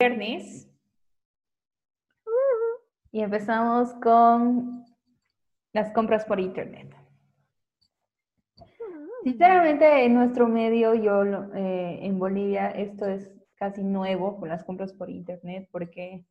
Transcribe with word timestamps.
Viernes. 0.00 0.70
Y 3.10 3.20
empezamos 3.20 3.92
con 3.94 4.84
las 5.72 5.92
compras 5.92 6.24
por 6.24 6.38
internet. 6.38 6.94
Sinceramente, 9.24 10.04
en 10.04 10.14
nuestro 10.14 10.46
medio, 10.46 10.94
yo 10.94 11.24
eh, 11.54 11.98
en 12.02 12.18
Bolivia, 12.18 12.70
esto 12.70 13.06
es 13.06 13.28
casi 13.56 13.82
nuevo 13.82 14.38
con 14.38 14.48
las 14.48 14.62
compras 14.62 14.92
por 14.92 15.10
internet, 15.10 15.68
porque 15.72 16.24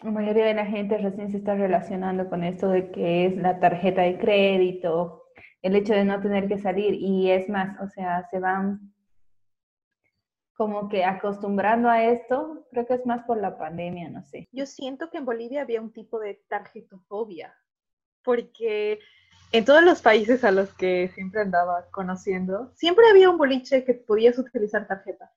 la 0.00 0.10
mayoría 0.10 0.46
de 0.46 0.54
la 0.54 0.66
gente 0.66 0.98
recién 0.98 1.30
se 1.30 1.36
está 1.36 1.54
relacionando 1.54 2.28
con 2.28 2.42
esto 2.42 2.68
de 2.68 2.90
que 2.90 3.26
es 3.26 3.36
la 3.36 3.60
tarjeta 3.60 4.02
de 4.02 4.18
crédito, 4.18 5.25
el 5.66 5.74
hecho 5.74 5.94
de 5.94 6.04
no 6.04 6.20
tener 6.20 6.46
que 6.46 6.58
salir, 6.58 6.94
y 6.94 7.30
es 7.30 7.48
más, 7.48 7.80
o 7.80 7.88
sea, 7.88 8.28
se 8.30 8.38
van 8.38 8.92
como 10.54 10.88
que 10.88 11.04
acostumbrando 11.04 11.88
a 11.88 12.04
esto, 12.04 12.66
creo 12.70 12.86
que 12.86 12.94
es 12.94 13.04
más 13.04 13.24
por 13.24 13.38
la 13.38 13.58
pandemia, 13.58 14.08
no 14.08 14.22
sé. 14.22 14.48
Yo 14.52 14.64
siento 14.64 15.10
que 15.10 15.18
en 15.18 15.24
Bolivia 15.24 15.62
había 15.62 15.82
un 15.82 15.92
tipo 15.92 16.20
de 16.20 16.40
tarjetofobia, 16.48 17.52
porque 18.22 19.00
en 19.50 19.64
todos 19.64 19.82
los 19.82 20.02
países 20.02 20.44
a 20.44 20.52
los 20.52 20.72
que 20.74 21.08
siempre 21.08 21.40
andaba 21.40 21.86
conociendo, 21.90 22.72
siempre 22.76 23.04
había 23.10 23.28
un 23.28 23.36
boliche 23.36 23.84
que 23.84 23.94
podías 23.94 24.38
utilizar 24.38 24.86
tarjeta. 24.86 25.32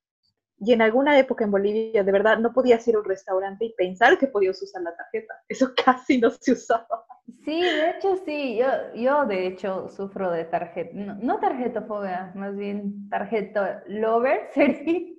Y 0.61 0.73
en 0.73 0.81
alguna 0.81 1.17
época 1.17 1.45
en 1.45 1.51
Bolivia, 1.51 2.03
de 2.03 2.11
verdad, 2.11 2.37
no 2.39 2.51
podías 2.51 2.85
ir 2.87 2.95
a 2.95 2.99
un 2.99 3.05
restaurante 3.05 3.65
y 3.65 3.73
pensar 3.73 4.17
que 4.17 4.27
podías 4.27 4.61
usar 4.61 4.81
la 4.81 4.95
tarjeta. 4.95 5.33
Eso 5.47 5.71
casi 5.85 6.19
no 6.19 6.29
se 6.29 6.51
usaba. 6.51 7.05
Sí, 7.45 7.61
de 7.61 7.91
hecho 7.91 8.17
sí, 8.25 8.57
yo, 8.57 8.67
yo 8.95 9.25
de 9.25 9.47
hecho 9.47 9.87
sufro 9.89 10.31
de 10.31 10.45
tarjeta, 10.45 10.91
no, 10.93 11.15
no 11.15 11.39
tarjetofobia, 11.39 12.31
más 12.35 12.55
bien 12.55 13.07
tarjeta 13.09 13.83
lover, 13.87 14.49
sería. 14.53 15.13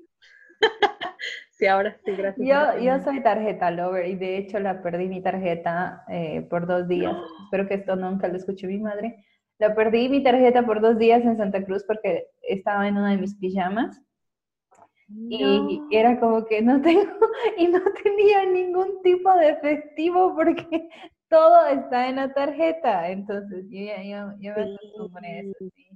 sí, 1.53 1.67
ahora 1.67 1.97
sí, 2.05 2.13
gracias. 2.17 2.47
Yo, 2.47 2.81
yo 2.81 3.01
soy 3.01 3.23
tarjeta 3.23 3.71
lover 3.71 4.07
y 4.09 4.17
de 4.17 4.39
hecho 4.39 4.59
la 4.59 4.83
perdí 4.83 5.09
mi 5.09 5.23
tarjeta 5.23 6.05
eh, 6.09 6.43
por 6.51 6.67
dos 6.67 6.89
días. 6.89 7.17
Espero 7.45 7.69
que 7.69 7.75
esto 7.75 7.97
nunca 7.97 8.29
lo 8.29 8.37
escuche 8.37 8.67
mi 8.67 8.79
madre. 8.79 9.25
La 9.59 9.75
perdí 9.75 10.09
mi 10.09 10.23
tarjeta 10.23 10.65
por 10.65 10.81
dos 10.81 10.99
días 10.99 11.23
en 11.23 11.37
Santa 11.37 11.65
Cruz 11.65 11.85
porque 11.87 12.27
estaba 12.43 12.89
en 12.89 12.97
una 12.97 13.11
de 13.11 13.19
mis 13.19 13.37
pijamas. 13.37 14.01
Y 15.13 15.83
era 15.91 16.21
como 16.21 16.45
que 16.45 16.63
no 16.63 16.81
tengo, 16.81 17.03
y 17.59 17.67
no 17.67 17.81
tenía 18.03 18.47
ningún 18.47 19.03
tipo 19.03 19.33
de 19.35 19.51
efectivo 19.51 20.35
porque 20.35 20.89
todo 21.29 21.67
está 21.67 22.09
en 22.09 22.17
la 22.17 22.33
tarjeta. 22.33 23.11
Entonces, 23.11 23.65
yo, 23.69 23.81
yo, 23.81 24.33
yo 24.39 24.55
me 24.55 24.75
acostumbré 24.75 25.41
eso, 25.41 25.71
sí. 25.75 25.91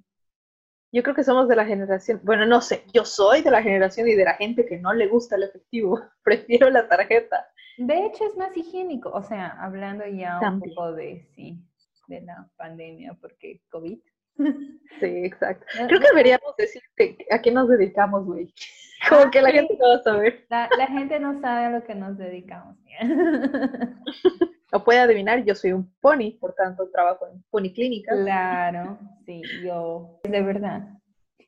Yo 0.93 1.03
creo 1.03 1.17
que 1.17 1.25
somos 1.25 1.49
de 1.49 1.57
la 1.57 1.65
generación, 1.65 2.21
bueno, 2.23 2.47
no 2.47 2.61
sé, 2.61 2.85
yo 2.95 3.05
soy 3.05 3.43
de 3.43 3.51
la 3.51 3.61
generación 3.65 4.07
y 4.07 4.15
de 4.15 4.25
la 4.25 4.35
gente 4.35 4.65
que 4.65 4.79
no 4.79 4.95
le 4.95 5.09
gusta 5.09 5.35
el 5.35 5.43
efectivo, 5.43 6.01
prefiero 6.23 6.71
la 6.71 6.87
tarjeta. 6.87 7.49
De 7.79 8.07
hecho, 8.07 8.25
es 8.25 8.37
más 8.37 8.57
higiénico, 8.57 9.11
o 9.11 9.23
sea, 9.23 9.57
hablando 9.61 10.07
ya 10.07 10.39
un 10.39 10.61
poco 10.61 10.93
de, 10.93 11.27
sí, 11.35 11.59
de 12.07 12.21
la 12.21 12.49
pandemia, 12.57 13.19
porque 13.21 13.61
COVID. 13.71 13.99
Sí, 15.01 15.07
exacto. 15.07 15.67
Creo 15.89 16.01
que 16.01 16.09
deberíamos 16.09 16.57
decir 16.57 16.83
a 17.31 17.43
qué 17.43 17.51
nos 17.51 17.69
dedicamos, 17.69 18.25
güey. 18.25 18.55
Como 19.09 19.23
ah, 19.23 19.31
que 19.31 19.43
la 19.43 19.51
gente 19.51 19.77
no 19.79 19.89
va 19.89 19.95
a 19.97 20.03
saber. 20.03 20.47
La, 20.49 20.69
la, 20.79 20.87
gente 20.87 21.19
no 21.19 21.41
sabe 21.41 21.67
a 21.67 21.71
lo 21.71 21.85
que 21.85 21.95
nos 21.95 22.17
dedicamos. 22.17 22.77
O 24.75 24.83
puede 24.83 24.99
adivinar, 24.99 25.45
yo 25.45 25.55
soy 25.55 25.73
un 25.73 25.89
pony, 26.01 26.33
por 26.41 26.53
tanto 26.55 26.91
trabajo 26.91 27.29
en 27.29 27.45
pony 27.49 27.73
clínica. 27.73 28.13
Claro, 28.13 28.99
sí, 29.25 29.41
yo, 29.63 30.19
de 30.25 30.43
verdad. 30.43 30.89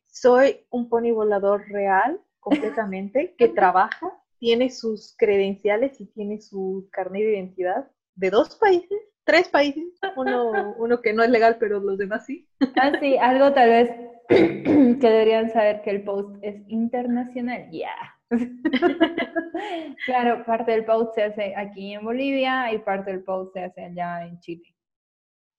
Soy 0.06 0.64
un 0.70 0.88
pony 0.88 1.10
volador 1.10 1.66
real, 1.68 2.20
completamente, 2.38 3.34
que 3.38 3.48
trabaja, 3.48 4.12
tiene 4.38 4.70
sus 4.70 5.16
credenciales 5.18 6.00
y 6.00 6.06
tiene 6.06 6.40
su 6.40 6.88
carnet 6.92 7.24
de 7.24 7.32
identidad 7.32 7.90
de 8.14 8.30
dos 8.30 8.54
países, 8.54 9.00
tres 9.26 9.48
países, 9.48 9.84
uno, 10.16 10.74
uno 10.78 11.02
que 11.02 11.12
no 11.12 11.22
es 11.22 11.28
legal, 11.28 11.56
pero 11.60 11.80
los 11.80 11.98
demás 11.98 12.24
sí. 12.24 12.48
Ah, 12.80 12.92
sí, 12.98 13.18
algo 13.18 13.52
tal 13.52 13.68
vez 13.68 13.90
que 14.28 14.96
deberían 15.00 15.50
saber 15.50 15.82
que 15.82 15.90
el 15.90 16.04
post 16.04 16.36
es 16.40 16.56
internacional, 16.68 17.68
ya. 17.70 17.94
claro, 20.06 20.44
parte 20.46 20.72
del 20.72 20.84
post 20.84 21.14
se 21.14 21.24
hace 21.24 21.54
aquí 21.54 21.92
en 21.92 22.04
Bolivia 22.04 22.72
y 22.72 22.78
parte 22.78 23.10
del 23.10 23.22
post 23.22 23.52
se 23.52 23.64
hace 23.64 23.84
allá 23.84 24.26
en 24.26 24.40
Chile. 24.40 24.74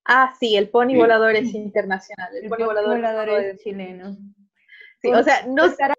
Ah, 0.05 0.33
sí, 0.39 0.55
el 0.55 0.69
pony 0.69 0.95
volador 0.95 1.35
es 1.35 1.53
internacional. 1.53 2.29
El, 2.33 2.49
pony, 2.49 2.63
volador, 2.63 3.29
es, 3.29 3.61
chileno. 3.61 4.17
Sí, 5.01 5.09
o 5.09 5.21
sea, 5.21 5.45
no 5.45 5.65
estará 5.65 5.93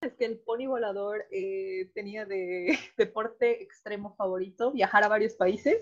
es 0.00 0.14
que 0.14 0.24
el 0.24 0.38
pony 0.38 0.66
volador 0.66 1.26
eh, 1.30 1.90
tenía 1.94 2.24
de 2.24 2.76
deporte 2.96 3.62
extremo 3.62 4.14
favorito 4.16 4.72
viajar 4.72 5.04
a 5.04 5.08
varios 5.08 5.34
países. 5.34 5.78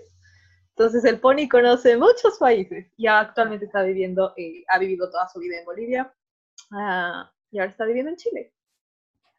Entonces 0.75 1.03
el 1.05 1.19
pony 1.19 1.47
conoce 1.49 1.97
muchos 1.97 2.37
países 2.39 2.91
y 2.97 3.07
actualmente 3.07 3.65
está 3.65 3.83
viviendo, 3.83 4.33
eh, 4.37 4.63
ha 4.69 4.79
vivido 4.79 5.09
toda 5.09 5.27
su 5.27 5.39
vida 5.39 5.59
en 5.59 5.65
Bolivia 5.65 6.13
uh, 6.71 7.27
y 7.51 7.59
ahora 7.59 7.71
está 7.71 7.85
viviendo 7.85 8.11
en 8.11 8.17
Chile. 8.17 8.53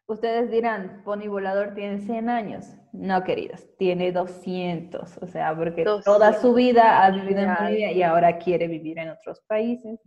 Ustedes 0.05 0.51
dirán, 0.51 1.01
Pony 1.05 1.27
Volador 1.27 1.73
tiene 1.73 1.99
100 1.99 2.29
años. 2.29 2.65
No, 2.91 3.23
queridos, 3.23 3.65
tiene 3.77 4.11
200. 4.11 5.17
O 5.21 5.27
sea, 5.27 5.55
porque 5.55 5.85
toda 6.03 6.33
su 6.41 6.53
vida 6.53 7.03
ha 7.03 7.09
vivido 7.09 7.39
en 7.39 7.55
Bolivia 7.55 7.91
y 7.93 8.03
ahora 8.03 8.37
quiere 8.37 8.67
vivir 8.67 8.99
en 8.99 9.09
otros 9.09 9.41
países. 9.47 9.99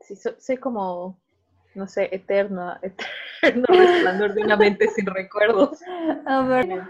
Sí, 0.00 0.16
soy, 0.16 0.56
como, 0.56 1.20
no 1.74 1.86
sé, 1.86 2.08
eterno, 2.12 2.76
eterno 2.82 3.64
resplandor 3.68 4.34
de 4.34 4.42
una 4.42 4.56
mente 4.56 4.88
sin 4.88 5.06
recuerdos. 5.06 5.80
A 6.26 6.42
ver. 6.42 6.82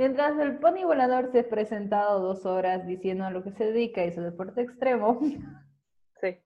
Mientras 0.00 0.38
el 0.38 0.56
Pony 0.56 0.84
Volador 0.86 1.30
se 1.30 1.40
ha 1.40 1.48
presentado 1.50 2.20
dos 2.20 2.46
horas 2.46 2.86
diciendo 2.86 3.26
a 3.26 3.30
lo 3.30 3.44
que 3.44 3.52
se 3.52 3.66
dedica 3.66 4.02
y 4.02 4.10
su 4.10 4.22
deporte 4.22 4.62
extremo. 4.62 5.20
Sí. 6.22 6.38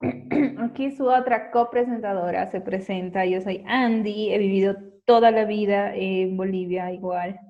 Aquí 0.60 0.92
su 0.92 1.08
otra 1.08 1.50
copresentadora 1.50 2.46
se 2.52 2.60
presenta. 2.60 3.26
Yo 3.26 3.40
soy 3.40 3.64
Andy, 3.66 4.32
he 4.32 4.38
vivido 4.38 4.76
toda 5.06 5.32
la 5.32 5.44
vida 5.44 5.92
en 5.96 6.36
Bolivia 6.36 6.92
igual. 6.92 7.40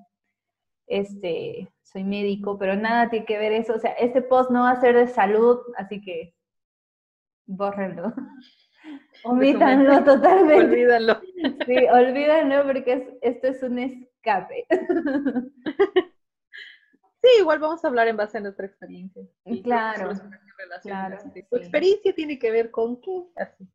Este, 0.87 1.71
soy 1.83 2.03
médico, 2.05 2.57
pero 2.57 2.75
nada 2.75 3.11
tiene 3.11 3.27
que 3.27 3.37
ver 3.37 3.53
eso. 3.53 3.75
O 3.75 3.79
sea, 3.79 3.91
este 3.91 4.23
post 4.23 4.49
no 4.49 4.61
va 4.61 4.71
a 4.71 4.81
ser 4.81 4.95
de 4.95 5.07
salud, 5.09 5.59
así 5.77 6.01
que 6.01 6.33
bórrenlo. 7.45 8.15
Omítanlo 9.25 10.03
totalmente. 10.03 10.65
Olvídalo. 10.65 11.21
Sí, 11.65 11.75
olvídalo 11.91 12.63
porque 12.65 13.17
esto 13.21 13.47
es 13.47 13.63
un 13.63 13.79
escape. 13.79 14.65
Sí, 17.25 17.31
igual 17.39 17.57
vamos 17.57 17.83
a 17.83 17.87
hablar 17.87 18.07
en 18.07 18.17
base 18.17 18.37
a 18.37 18.41
nuestra 18.41 18.67
experiencia. 18.67 19.23
claro, 19.63 20.11
claro. 20.83 21.17
Tu 21.49 21.55
experiencia 21.55 22.13
tiene 22.13 22.37
que 22.37 22.51
ver 22.51 22.69
con 22.69 23.01
qué, 23.01 23.23
así, 23.35 23.67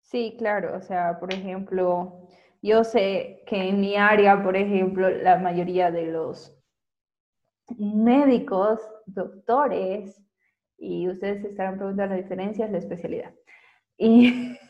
Sí, 0.00 0.34
claro, 0.36 0.76
o 0.76 0.80
sea, 0.80 1.20
por 1.20 1.32
ejemplo, 1.32 2.26
yo 2.60 2.82
sé 2.82 3.44
que 3.46 3.68
en 3.68 3.80
mi 3.80 3.96
área, 3.96 4.42
por 4.42 4.56
ejemplo, 4.56 5.08
la 5.08 5.38
mayoría 5.38 5.92
de 5.92 6.06
los 6.06 6.52
médicos, 7.78 8.80
doctores, 9.06 10.20
y 10.78 11.08
ustedes 11.08 11.42
se 11.42 11.48
estarán 11.48 11.76
preguntando 11.76 12.16
la 12.16 12.22
diferencia, 12.22 12.66
es 12.66 12.72
la 12.72 12.78
especialidad. 12.78 13.32
Y, 13.96 14.58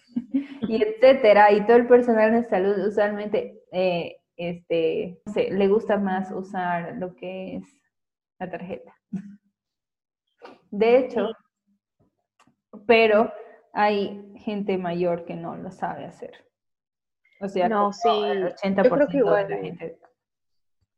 y 0.62 0.82
etcétera, 0.82 1.52
y 1.52 1.64
todo 1.66 1.76
el 1.76 1.86
personal 1.86 2.32
de 2.32 2.44
salud 2.44 2.86
usualmente 2.86 3.62
eh, 3.72 4.16
este, 4.36 5.22
le 5.50 5.68
gusta 5.68 5.98
más 5.98 6.30
usar 6.32 6.96
lo 6.96 7.14
que 7.14 7.56
es 7.56 7.64
la 8.38 8.50
tarjeta. 8.50 8.94
De 10.70 10.98
hecho, 10.98 11.28
pero 12.86 13.32
hay 13.72 14.34
gente 14.38 14.78
mayor 14.78 15.24
que 15.24 15.34
no 15.34 15.56
lo 15.56 15.70
sabe 15.70 16.06
hacer. 16.06 16.32
O 17.40 17.48
sea, 17.48 17.68
no, 17.68 17.92
sí, 17.92 18.08
el 18.08 18.54
80% 18.54 19.14
igual, 19.14 19.48
de 19.48 19.54
la 19.54 19.60
gente. 19.62 19.98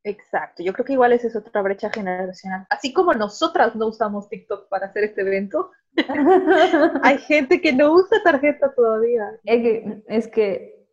Exacto, 0.04 0.62
yo 0.62 0.74
creo 0.74 0.84
que 0.84 0.92
igual 0.92 1.12
esa 1.12 1.28
es 1.28 1.36
otra 1.36 1.62
brecha 1.62 1.90
generacional. 1.90 2.66
Así 2.68 2.92
como 2.92 3.14
nosotras 3.14 3.74
no 3.74 3.86
usamos 3.86 4.28
TikTok 4.28 4.68
para 4.68 4.86
hacer 4.86 5.04
este 5.04 5.22
evento, 5.22 5.70
hay 7.02 7.18
gente 7.18 7.60
que 7.60 7.72
no 7.72 7.92
usa 7.92 8.22
tarjeta 8.22 8.72
todavía. 8.74 9.30
Es 9.44 9.62
que, 9.62 10.02
es 10.08 10.28
que 10.28 10.86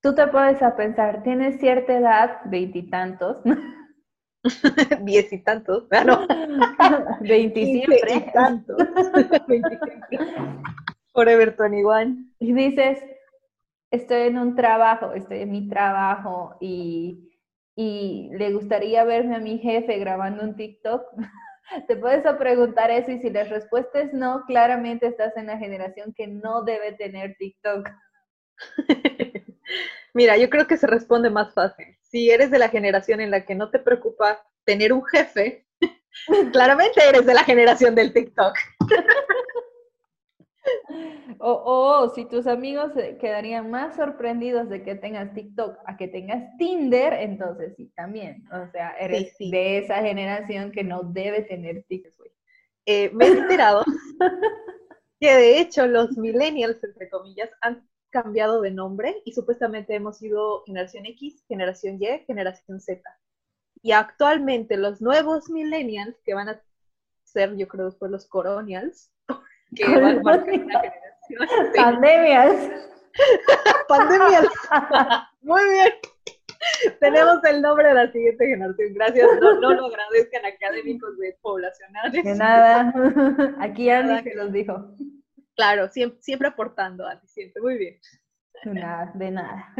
tú 0.00 0.14
te 0.14 0.26
puedes 0.28 0.62
a 0.62 0.76
pensar, 0.76 1.22
tienes 1.22 1.60
cierta 1.60 1.96
edad, 1.96 2.40
veintitantos. 2.46 3.38
Diez 5.02 5.32
y 5.32 5.38
tantos, 5.38 5.86
claro. 5.88 6.26
Veintisiempre. 7.20 7.98
y 8.12 8.32
tantos. 8.32 8.76
Forever 11.12 11.54
21. 11.56 12.16
Y 12.40 12.52
dices, 12.52 12.98
estoy 13.90 14.22
en 14.22 14.38
un 14.38 14.56
trabajo, 14.56 15.12
estoy 15.12 15.42
en 15.42 15.52
mi 15.52 15.68
trabajo 15.68 16.56
y, 16.60 17.30
y 17.76 18.30
le 18.32 18.52
gustaría 18.52 19.04
verme 19.04 19.36
a 19.36 19.40
mi 19.40 19.58
jefe 19.58 19.98
grabando 19.98 20.42
un 20.42 20.56
TikTok. 20.56 21.02
Te 21.88 21.96
puedes 21.96 22.24
preguntar 22.36 22.90
eso 22.90 23.10
y 23.10 23.18
si 23.20 23.30
la 23.30 23.44
respuesta 23.44 24.00
es 24.00 24.12
no, 24.12 24.44
claramente 24.46 25.06
estás 25.06 25.36
en 25.36 25.46
la 25.46 25.58
generación 25.58 26.12
que 26.14 26.26
no 26.26 26.62
debe 26.62 26.92
tener 26.92 27.36
TikTok. 27.38 27.88
Mira, 30.14 30.36
yo 30.36 30.50
creo 30.50 30.66
que 30.66 30.76
se 30.76 30.86
responde 30.86 31.30
más 31.30 31.54
fácil. 31.54 31.86
Si 32.02 32.30
eres 32.30 32.50
de 32.50 32.58
la 32.58 32.68
generación 32.68 33.20
en 33.20 33.30
la 33.30 33.44
que 33.44 33.54
no 33.54 33.70
te 33.70 33.78
preocupa 33.78 34.42
tener 34.64 34.92
un 34.92 35.04
jefe, 35.04 35.66
claramente 36.52 37.00
eres 37.08 37.24
de 37.24 37.34
la 37.34 37.44
generación 37.44 37.94
del 37.94 38.12
TikTok. 38.12 38.54
O, 41.44 42.08
si 42.14 42.24
tus 42.24 42.46
amigos 42.46 42.92
quedarían 43.20 43.68
más 43.68 43.96
sorprendidos 43.96 44.68
de 44.68 44.84
que 44.84 44.94
tengas 44.94 45.34
TikTok 45.34 45.76
a 45.86 45.96
que 45.96 46.06
tengas 46.06 46.56
Tinder, 46.56 47.14
entonces 47.14 47.74
sí, 47.76 47.92
también. 47.96 48.44
O 48.52 48.70
sea, 48.70 48.92
eres 48.92 49.36
de 49.38 49.78
esa 49.78 50.02
generación 50.02 50.70
que 50.70 50.84
no 50.84 51.02
debe 51.02 51.42
tener 51.42 51.82
TikTok. 51.88 52.28
Eh, 52.86 53.10
me 53.12 53.26
he 53.26 53.32
enterado 53.32 53.84
que 55.20 55.34
de 55.34 55.58
hecho 55.58 55.88
los 55.88 56.16
millennials, 56.16 56.82
entre 56.84 57.10
comillas, 57.10 57.50
han 57.60 57.88
cambiado 58.10 58.60
de 58.60 58.70
nombre 58.70 59.20
y 59.24 59.32
supuestamente 59.32 59.96
hemos 59.96 60.18
sido 60.18 60.62
generación 60.64 61.06
X, 61.06 61.44
generación 61.48 61.98
Y, 62.00 62.06
generación 62.24 62.78
Z. 62.78 63.02
Y 63.82 63.90
actualmente 63.90 64.76
los 64.76 65.00
nuevos 65.00 65.50
millennials, 65.50 66.14
que 66.24 66.34
van 66.34 66.50
a 66.50 66.62
ser, 67.24 67.56
yo 67.56 67.66
creo, 67.66 67.86
después 67.86 68.12
los 68.12 68.26
coronials, 68.26 69.10
que 69.74 69.88
van 69.88 70.04
a 70.04 70.22
marcar 70.22 70.44
generación. 70.48 71.02
Pandemias. 71.76 72.70
Pandemias. 73.88 74.46
Muy 75.42 75.62
bien. 75.70 75.92
Tenemos 77.00 77.42
el 77.44 77.60
nombre 77.60 77.88
de 77.88 77.94
la 77.94 78.12
siguiente 78.12 78.46
generación. 78.46 78.94
Gracias. 78.94 79.28
No, 79.40 79.60
no 79.60 79.74
lo 79.74 79.86
agradezcan 79.86 80.44
académicos 80.46 81.18
de 81.18 81.36
poblacionales. 81.40 82.24
De 82.24 82.34
nada. 82.34 82.92
Aquí 83.60 83.90
Andy 83.90 84.22
que 84.22 84.34
los 84.34 84.52
dijo. 84.52 84.94
Claro, 85.56 85.88
siempre, 85.88 86.20
siempre 86.22 86.48
aportando, 86.48 87.06
Andy, 87.06 87.26
siempre. 87.26 87.60
Muy 87.62 87.78
bien. 87.78 87.98
De 88.64 88.74
nada, 88.74 89.12
de 89.14 89.30
nada. 89.30 89.74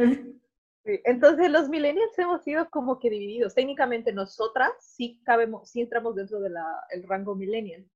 Entonces 0.84 1.50
los 1.50 1.68
millennials 1.68 2.18
hemos 2.18 2.42
sido 2.42 2.68
como 2.68 2.98
que 2.98 3.10
divididos. 3.10 3.54
Técnicamente 3.54 4.12
nosotras 4.12 4.70
sí 4.80 5.20
cabemos, 5.24 5.70
sí 5.70 5.80
entramos 5.80 6.16
dentro 6.16 6.40
del 6.40 6.54
rango 7.06 7.36
millennial. 7.36 7.86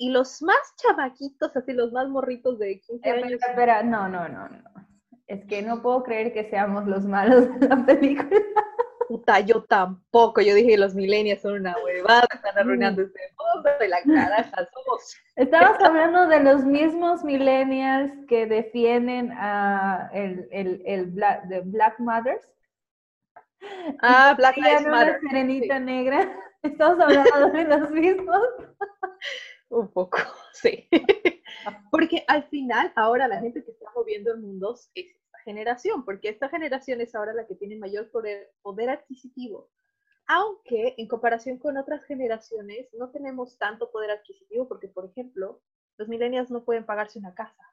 Y 0.00 0.08
los 0.08 0.40
más 0.40 0.56
chamaquitos, 0.76 1.54
así 1.54 1.74
los 1.74 1.92
más 1.92 2.08
morritos 2.08 2.58
de 2.58 2.80
15 2.80 3.10
años. 3.10 3.32
Espera, 3.32 3.82
no, 3.82 4.08
no, 4.08 4.26
no, 4.30 4.48
no. 4.48 4.62
Es 5.26 5.44
que 5.44 5.60
no 5.60 5.82
puedo 5.82 6.02
creer 6.02 6.32
que 6.32 6.48
seamos 6.48 6.86
los 6.86 7.04
malos 7.04 7.60
de 7.60 7.68
la 7.68 7.84
película. 7.84 8.40
Puta, 9.08 9.40
yo 9.40 9.62
tampoco. 9.64 10.40
Yo 10.40 10.54
dije, 10.54 10.78
los 10.78 10.94
millennials 10.94 11.42
son 11.42 11.52
una 11.52 11.76
huevada, 11.84 12.26
están 12.34 12.56
arruinando 12.56 13.02
este 13.02 13.20
mundo 13.36 13.70
y 13.84 13.88
la 13.88 14.02
caraja 14.02 14.68
somos. 14.72 15.16
Estamos 15.36 15.78
hablando 15.84 16.28
de 16.28 16.44
los 16.44 16.64
mismos 16.64 17.22
millennials 17.22 18.10
que 18.26 18.46
defienden 18.46 19.32
a 19.32 20.08
el, 20.14 20.48
el, 20.50 20.82
el 20.86 21.06
Black, 21.10 21.46
the 21.50 21.60
Black 21.60 21.98
Mothers. 21.98 22.48
Ah, 24.00 24.32
Black 24.34 24.56
Lives 24.56 24.86
Matter. 24.86 25.20
serenita 25.28 25.78
negra. 25.78 26.34
Estamos 26.62 26.98
hablando 27.00 27.50
de 27.50 27.64
los 27.64 27.90
mismos. 27.90 28.40
Un 29.70 29.88
poco, 29.92 30.18
sí. 30.52 30.88
Porque 31.90 32.24
al 32.26 32.44
final, 32.44 32.92
ahora 32.96 33.28
la 33.28 33.40
gente 33.40 33.64
que 33.64 33.70
está 33.70 33.86
moviendo 33.94 34.32
el 34.32 34.40
mundo 34.40 34.76
es 34.94 35.16
generación, 35.44 36.04
porque 36.04 36.28
esta 36.28 36.48
generación 36.48 37.00
es 37.00 37.14
ahora 37.14 37.32
la 37.32 37.46
que 37.46 37.54
tiene 37.54 37.76
mayor 37.76 38.10
poder, 38.10 38.52
poder 38.62 38.90
adquisitivo. 38.90 39.70
Aunque 40.26 40.94
en 40.96 41.08
comparación 41.08 41.58
con 41.58 41.76
otras 41.76 42.04
generaciones 42.04 42.88
no 42.92 43.10
tenemos 43.10 43.58
tanto 43.58 43.90
poder 43.90 44.10
adquisitivo, 44.10 44.68
porque 44.68 44.88
por 44.88 45.06
ejemplo, 45.06 45.62
los 45.96 46.08
millennials 46.08 46.50
no 46.50 46.64
pueden 46.64 46.84
pagarse 46.84 47.18
una 47.18 47.34
casa 47.34 47.64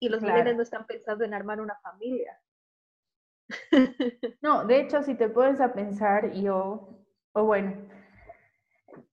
y 0.00 0.08
los 0.08 0.20
millennials 0.20 0.56
no 0.56 0.62
están 0.62 0.86
pensando 0.86 1.24
en 1.24 1.34
armar 1.34 1.60
una 1.60 1.76
familia. 1.76 2.40
No, 4.42 4.64
de 4.64 4.80
hecho, 4.80 5.02
si 5.02 5.14
te 5.14 5.28
pones 5.28 5.60
a 5.60 5.72
pensar, 5.72 6.32
yo, 6.32 6.88
o 7.32 7.44
bueno, 7.44 7.76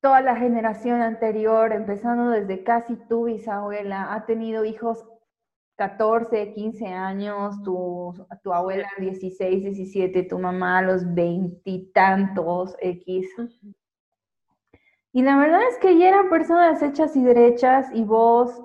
toda 0.02 0.22
la 0.22 0.36
generación 0.36 1.02
anterior, 1.02 1.72
empezando 1.72 2.30
desde 2.30 2.64
casi 2.64 2.96
tu 3.08 3.26
bisabuela, 3.26 4.14
ha 4.14 4.26
tenido 4.26 4.66
hijos 4.66 5.06
14, 5.78 6.54
15 6.54 6.88
años, 6.88 7.62
tu, 7.64 8.14
tu 8.44 8.54
abuela 8.54 8.88
16, 9.00 9.64
17, 9.64 10.24
tu 10.24 10.40
mamá 10.40 10.80
a 10.80 10.82
los 10.84 11.14
veintitantos 11.14 12.76
X. 12.80 13.28
Y 15.12 15.22
la 15.22 15.38
verdad 15.38 15.62
es 15.70 15.78
que 15.78 15.98
ya 15.98 16.10
eran 16.10 16.30
personas 16.30 16.82
hechas 16.82 17.16
y 17.16 17.24
derechas 17.24 17.88
y 17.94 18.04
vos, 18.04 18.62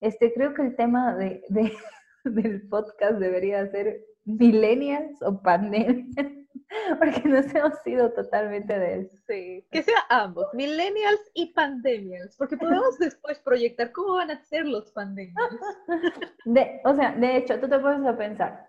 este, 0.00 0.32
creo 0.32 0.54
que 0.54 0.62
el 0.62 0.76
tema 0.76 1.14
de, 1.16 1.42
del 2.24 2.68
podcast 2.68 3.18
debería 3.18 3.66
ser 3.68 4.04
millennials 4.24 5.22
o 5.22 5.40
pandemias. 5.42 6.18
porque 6.98 7.28
nos 7.28 7.52
hemos 7.54 7.78
sido 7.82 8.12
totalmente 8.12 8.78
de 8.78 8.94
él. 8.94 9.10
Sí, 9.26 9.66
que 9.70 9.82
sea 9.82 10.04
ambos, 10.08 10.46
millennials 10.54 11.20
y 11.34 11.52
pandemials, 11.52 12.36
porque 12.36 12.56
podemos 12.56 12.98
después 12.98 13.38
proyectar 13.40 13.92
cómo 13.92 14.14
van 14.14 14.30
a 14.30 14.44
ser 14.44 14.66
los 14.66 14.90
pandemials. 14.92 15.56
De, 16.44 16.80
o 16.84 16.94
sea, 16.94 17.12
de 17.12 17.36
hecho, 17.36 17.58
tú 17.58 17.68
te 17.68 17.78
puedes 17.78 18.16
pensar, 18.16 18.66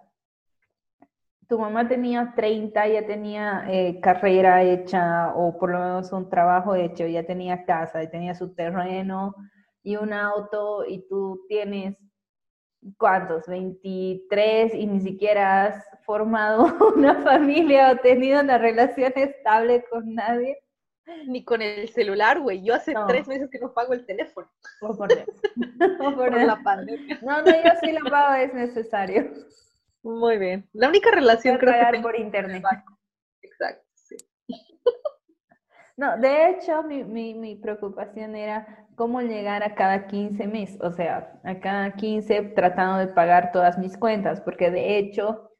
tu 1.47 1.57
mamá 1.57 1.87
tenía 1.87 2.33
30, 2.35 2.87
ya 2.87 3.05
tenía 3.05 3.63
eh, 3.69 3.99
carrera 4.01 4.63
hecha 4.63 5.33
o 5.33 5.57
por 5.57 5.71
lo 5.71 5.79
menos 5.79 6.11
un 6.11 6.29
trabajo 6.29 6.75
hecho, 6.75 7.07
ya 7.07 7.23
tenía 7.25 7.65
casa, 7.65 8.03
ya 8.03 8.09
tenía 8.09 8.35
su 8.35 8.53
terreno 8.53 9.33
y 9.81 9.95
un 9.95 10.11
auto 10.11 10.83
y 10.85 11.07
tú 11.07 11.45
tienes 11.47 11.95
¿cuántos? 12.97 13.47
23 13.47 14.73
y 14.73 14.87
ni 14.87 15.01
siquiera 15.01 15.65
has 15.65 15.85
formado 16.05 16.65
una 16.95 17.21
familia 17.23 17.91
o 17.91 17.97
tenido 17.97 18.41
una 18.41 18.57
relación 18.57 19.13
estable 19.15 19.83
con 19.89 20.13
nadie. 20.13 20.57
Ni 21.25 21.45
con 21.45 21.61
el 21.61 21.87
celular, 21.87 22.41
güey. 22.41 22.61
Yo 22.63 22.75
hace 22.75 22.93
tres 23.07 23.27
meses 23.29 23.49
que 23.49 23.59
no 23.59 23.73
pago 23.73 23.93
el 23.93 24.05
teléfono. 24.05 24.49
Oh, 24.81 24.93
por 24.93 25.07
Dios. 25.07 25.25
por, 26.17 26.35
la 26.35 26.61
pandemia. 26.61 27.19
No, 27.21 27.41
no, 27.41 27.45
yo 27.45 27.71
sí 27.81 27.93
lo 27.93 28.09
pago, 28.09 28.35
es 28.35 28.53
necesario. 28.53 29.31
Muy 30.03 30.37
bien. 30.37 30.69
La 30.73 30.89
única 30.89 31.09
relación 31.11 31.57
creo 31.57 31.73
que 31.73 31.91
tengo 31.91 32.09
por 32.09 32.19
internet. 32.19 32.61
Exacto. 33.41 33.87
No, 35.97 36.15
de 36.17 36.51
hecho, 36.51 36.83
mi, 36.83 37.03
mi, 37.03 37.33
mi, 37.33 37.55
preocupación 37.55 38.35
era 38.35 38.86
cómo 38.97 39.21
llegar 39.21 39.63
a 39.63 39.75
cada 39.75 40.07
15 40.07 40.47
meses, 40.47 40.81
o 40.81 40.91
sea, 40.91 41.39
a 41.43 41.59
cada 41.59 41.93
15 41.93 42.41
tratando 42.55 42.97
de 42.97 43.07
pagar 43.07 43.51
todas 43.51 43.77
mis 43.77 43.95
cuentas, 43.95 44.41
porque 44.41 44.71
de 44.71 44.97
hecho, 44.97 45.51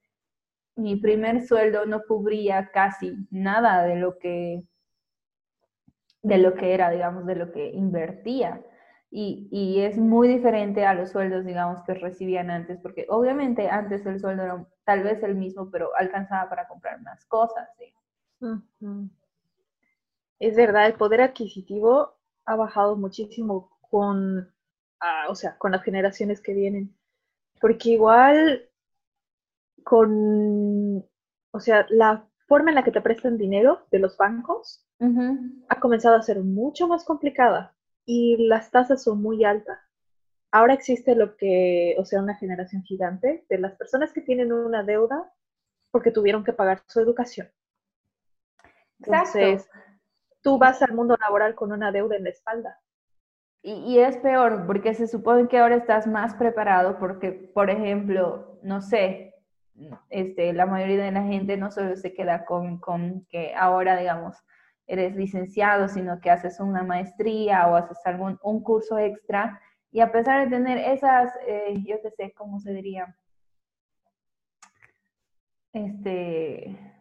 mi 0.75 0.95
primer 0.95 1.45
sueldo 1.45 1.85
no 1.85 2.01
cubría 2.07 2.71
casi 2.73 3.15
nada 3.29 3.83
de 3.83 3.95
lo 3.95 4.17
que, 4.17 4.63
de 6.23 6.37
lo 6.39 6.55
que 6.55 6.73
era, 6.73 6.89
digamos, 6.89 7.27
de 7.27 7.35
lo 7.35 7.51
que 7.51 7.69
invertía. 7.69 8.63
Y, 9.11 9.47
y, 9.51 9.81
es 9.81 9.97
muy 9.97 10.27
diferente 10.27 10.85
a 10.85 10.93
los 10.93 11.11
sueldos, 11.11 11.45
digamos, 11.45 11.81
que 11.83 11.93
recibían 11.93 12.49
antes, 12.49 12.79
porque 12.81 13.05
obviamente 13.07 13.69
antes 13.69 14.05
el 14.05 14.19
sueldo 14.19 14.43
era 14.43 14.67
tal 14.83 15.03
vez 15.03 15.23
el 15.23 15.35
mismo, 15.35 15.69
pero 15.71 15.91
alcanzaba 15.95 16.49
para 16.49 16.67
comprar 16.67 17.01
más 17.01 17.23
cosas. 17.25 17.69
Es 20.39 20.55
verdad, 20.55 20.87
el 20.87 20.93
poder 20.95 21.21
adquisitivo 21.21 22.16
ha 22.47 22.55
bajado 22.55 22.95
muchísimo 22.95 23.69
con, 23.91 24.51
ah, 24.99 25.25
o 25.29 25.35
sea, 25.35 25.57
con 25.57 25.73
las 25.73 25.83
generaciones 25.83 26.41
que 26.41 26.53
vienen. 26.53 26.97
Porque 27.61 27.89
igual 27.89 28.69
con, 29.83 31.05
o 31.51 31.59
sea, 31.59 31.85
la 31.89 32.27
forma 32.47 32.71
en 32.71 32.75
la 32.75 32.83
que 32.83 32.91
te 32.91 33.01
prestan 33.01 33.37
dinero 33.37 33.85
de 33.91 33.99
los 33.99 34.17
bancos 34.17 34.83
ha 35.69 35.79
comenzado 35.79 36.15
a 36.15 36.23
ser 36.23 36.39
mucho 36.39 36.87
más 36.87 37.03
complicada 37.03 37.75
y 38.03 38.47
las 38.47 38.71
tasas 38.71 39.03
son 39.03 39.21
muy 39.21 39.43
altas. 39.43 39.77
Ahora 40.51 40.73
existe 40.73 41.13
lo 41.13 41.35
que, 41.35 41.95
o 41.99 42.05
sea, 42.05 42.21
una 42.21 42.35
generación 42.35 42.81
gigante 42.83 43.45
de 43.47 43.57
las 43.59 43.75
personas 43.75 44.11
que 44.11 44.21
tienen 44.21 44.51
una 44.51 44.81
deuda 44.81 45.31
porque 45.91 46.11
tuvieron 46.11 46.43
que 46.43 46.53
pagar 46.53 46.81
su 46.87 46.99
educación. 46.99 47.47
Entonces, 48.99 49.69
tú 50.47 50.57
vas 50.57 50.81
al 50.81 50.93
mundo 50.93 51.17
laboral 51.19 51.55
con 51.55 51.73
una 51.73 51.91
deuda 51.91 52.15
en 52.15 52.23
la 52.23 52.29
espalda. 52.29 52.79
Y, 53.61 53.99
es 53.99 54.15
peor, 54.15 54.65
porque 54.65 54.93
se 54.93 55.05
supone 55.05 55.49
que 55.49 55.59
ahora 55.59 55.75
estás 55.75 56.07
más 56.07 56.35
preparado, 56.35 56.97
porque, 56.99 57.33
por 57.33 57.69
ejemplo, 57.69 58.57
no 58.63 58.81
sé, 58.81 59.35
este, 60.09 60.53
la 60.53 60.65
mayoría 60.65 61.03
de 61.03 61.11
la 61.11 61.23
gente 61.23 61.57
no 61.57 61.69
solo 61.69 61.97
se 61.97 62.13
queda 62.13 62.45
con, 62.45 62.79
con 62.79 63.25
que 63.25 63.53
ahora, 63.55 63.97
digamos, 63.97 64.37
eres 64.85 65.17
licenciado, 65.17 65.89
sino 65.89 66.21
que 66.21 66.31
haces 66.31 66.61
una 66.61 66.81
maestría 66.83 67.67
o 67.67 67.75
haces 67.75 67.99
algún 68.05 68.39
un 68.41 68.63
curso 68.63 68.97
extra. 68.97 69.61
Y 69.91 69.99
a 69.99 70.13
pesar 70.13 70.45
de 70.45 70.55
tener 70.55 70.77
esas, 70.77 71.33
eh, 71.45 71.75
yo 71.85 71.97
qué 72.01 72.11
sé, 72.11 72.33
¿cómo 72.37 72.61
se 72.61 72.71
diría? 72.71 73.17
Este, 75.73 76.96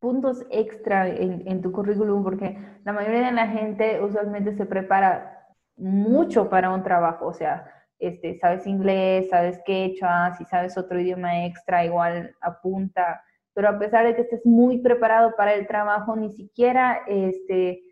puntos 0.00 0.44
extra 0.50 1.08
en, 1.08 1.60
tu 1.60 1.70
currículum, 1.70 2.24
porque 2.24 2.58
la 2.84 2.92
mayoría 2.92 3.26
de 3.26 3.32
la 3.32 3.48
gente 3.48 4.02
usualmente 4.02 4.54
se 4.54 4.64
prepara 4.64 5.46
mucho 5.76 6.48
para 6.48 6.70
un 6.70 6.82
trabajo, 6.82 7.26
o 7.26 7.34
sea, 7.34 7.70
este, 7.98 8.38
sabes 8.38 8.66
inglés, 8.66 9.28
sabes 9.28 9.60
quechua, 9.64 10.34
si 10.36 10.44
sabes 10.46 10.78
otro 10.78 10.98
idioma 10.98 11.44
extra, 11.44 11.84
igual 11.84 12.34
apunta, 12.40 13.22
pero 13.52 13.68
a 13.68 13.78
pesar 13.78 14.06
de 14.06 14.14
que 14.14 14.22
estés 14.22 14.44
muy 14.46 14.78
preparado 14.78 15.36
para 15.36 15.52
el 15.52 15.66
trabajo, 15.66 16.16
ni 16.16 16.30
siquiera 16.30 17.02
este, 17.06 17.82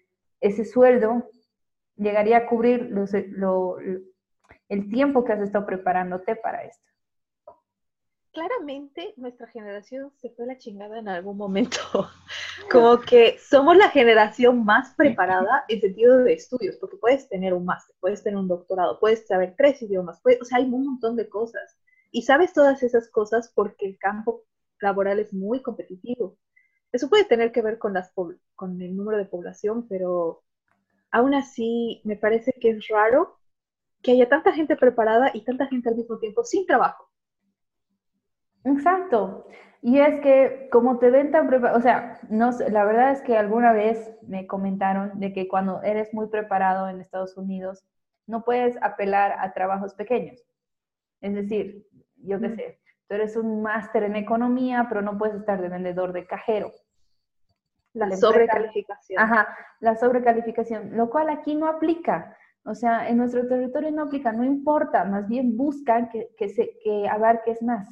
ese 0.40 0.64
sueldo 0.64 1.28
llegaría 1.96 2.38
a 2.38 2.46
cubrir 2.46 2.88
los, 2.90 3.12
lo, 3.28 3.76
el 4.68 4.88
tiempo 4.88 5.24
que 5.24 5.34
has 5.34 5.40
estado 5.40 5.66
preparándote 5.66 6.36
para 6.36 6.64
esto 6.64 6.88
claramente 8.32 9.14
nuestra 9.16 9.46
generación 9.48 10.12
se 10.16 10.30
fue 10.30 10.44
a 10.44 10.48
la 10.48 10.58
chingada 10.58 10.98
en 10.98 11.08
algún 11.08 11.36
momento. 11.36 11.78
Como 12.70 13.00
que 13.00 13.38
somos 13.38 13.76
la 13.76 13.90
generación 13.90 14.64
más 14.64 14.94
preparada 14.94 15.64
en 15.68 15.80
sentido 15.80 16.18
de 16.18 16.34
estudios, 16.34 16.76
porque 16.76 16.96
puedes 16.96 17.28
tener 17.28 17.54
un 17.54 17.64
máster, 17.64 17.94
puedes 18.00 18.22
tener 18.22 18.38
un 18.38 18.48
doctorado, 18.48 18.98
puedes 19.00 19.26
saber 19.26 19.54
tres 19.56 19.80
idiomas, 19.82 20.20
o 20.24 20.44
sea, 20.44 20.58
hay 20.58 20.64
un 20.64 20.84
montón 20.84 21.16
de 21.16 21.28
cosas. 21.28 21.76
Y 22.10 22.22
sabes 22.22 22.52
todas 22.52 22.82
esas 22.82 23.10
cosas 23.10 23.52
porque 23.54 23.86
el 23.86 23.98
campo 23.98 24.44
laboral 24.80 25.18
es 25.20 25.32
muy 25.32 25.62
competitivo. 25.62 26.38
Eso 26.92 27.10
puede 27.10 27.24
tener 27.24 27.52
que 27.52 27.62
ver 27.62 27.78
con, 27.78 27.92
las, 27.92 28.12
con 28.54 28.80
el 28.80 28.96
número 28.96 29.18
de 29.18 29.26
población, 29.26 29.86
pero 29.88 30.42
aún 31.10 31.34
así 31.34 32.00
me 32.04 32.16
parece 32.16 32.52
que 32.52 32.70
es 32.70 32.88
raro 32.88 33.38
que 34.02 34.12
haya 34.12 34.28
tanta 34.28 34.52
gente 34.52 34.76
preparada 34.76 35.30
y 35.34 35.42
tanta 35.42 35.66
gente 35.66 35.88
al 35.88 35.96
mismo 35.96 36.18
tiempo 36.18 36.44
sin 36.44 36.66
trabajo. 36.66 37.07
Exacto. 38.64 39.46
Y 39.80 40.00
es 40.00 40.20
que 40.20 40.68
como 40.72 40.98
te 40.98 41.10
ven 41.10 41.30
tan 41.30 41.46
preparado, 41.46 41.78
o 41.78 41.82
sea, 41.82 42.18
no, 42.28 42.50
la 42.50 42.84
verdad 42.84 43.12
es 43.12 43.22
que 43.22 43.36
alguna 43.36 43.72
vez 43.72 44.16
me 44.26 44.46
comentaron 44.46 45.20
de 45.20 45.32
que 45.32 45.46
cuando 45.46 45.82
eres 45.82 46.12
muy 46.12 46.26
preparado 46.28 46.88
en 46.88 47.00
Estados 47.00 47.36
Unidos, 47.36 47.84
no 48.26 48.44
puedes 48.44 48.76
apelar 48.82 49.36
a 49.38 49.52
trabajos 49.52 49.94
pequeños. 49.94 50.44
Es 51.20 51.34
decir, 51.34 51.86
yo 52.16 52.40
qué 52.40 52.50
sé, 52.50 52.80
tú 53.08 53.14
eres 53.14 53.36
un 53.36 53.62
máster 53.62 54.02
en 54.02 54.16
economía, 54.16 54.86
pero 54.88 55.00
no 55.00 55.16
puedes 55.16 55.36
estar 55.36 55.60
de 55.60 55.68
vendedor 55.68 56.12
de 56.12 56.26
cajero. 56.26 56.72
La, 57.94 58.14
sobrecalificación. 58.16 59.20
Ajá, 59.20 59.56
la 59.80 59.96
sobrecalificación, 59.96 60.96
lo 60.96 61.08
cual 61.08 61.30
aquí 61.30 61.54
no 61.54 61.68
aplica. 61.68 62.36
O 62.64 62.74
sea, 62.74 63.08
en 63.08 63.16
nuestro 63.16 63.46
territorio 63.48 63.90
no 63.90 64.02
aplica, 64.02 64.32
no 64.32 64.44
importa, 64.44 65.04
más 65.04 65.26
bien 65.26 65.56
buscan 65.56 66.10
que, 66.10 66.28
que, 66.36 66.48
se, 66.48 66.78
que 66.84 67.08
abarques 67.08 67.62
más. 67.62 67.88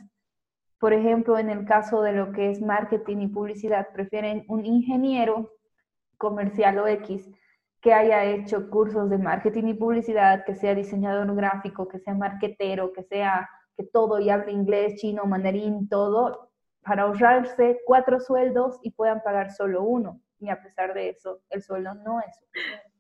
Por 0.79 0.93
ejemplo, 0.93 1.39
en 1.39 1.51
el 1.51 1.65
caso 1.65 2.03
de 2.03 2.13
lo 2.13 2.33
que 2.33 2.51
es 2.51 2.61
marketing 2.61 3.19
y 3.19 3.29
publicidad, 3.29 3.89
prefieren 3.93 4.45
un 4.49 4.67
ingeniero 4.67 5.53
comercial 6.19 6.79
o 6.79 6.87
X 6.87 7.31
que 7.81 7.93
haya 7.93 8.25
hecho 8.25 8.69
cursos 8.69 9.09
de 9.11 9.19
marketing 9.19 9.69
y 9.69 9.75
publicidad, 9.75 10.45
que 10.45 10.55
sea 10.55 10.75
diseñador 10.75 11.33
gráfico, 11.35 11.87
que 11.87 11.99
sea 11.99 12.15
marketero, 12.15 12.93
que 12.93 13.05
sea 13.05 13.49
que 13.77 13.85
todo 13.85 14.19
y 14.19 14.31
hable 14.31 14.53
inglés, 14.53 14.97
chino, 14.97 15.25
mandarín, 15.25 15.89
todo, 15.89 16.51
para 16.83 17.05
ahorrarse 17.05 17.81
cuatro 17.85 18.21
sueldos 18.21 18.79
y 18.83 18.91
puedan 18.91 19.23
pagar 19.23 19.53
solo 19.53 19.83
uno. 19.83 20.21
Y 20.41 20.49
a 20.49 20.61
pesar 20.61 20.95
de 20.95 21.11
eso, 21.11 21.41
el 21.51 21.63
sueldo 21.63 21.95
no 21.95 22.21
es 22.21 22.37
suficiente. 22.39 22.93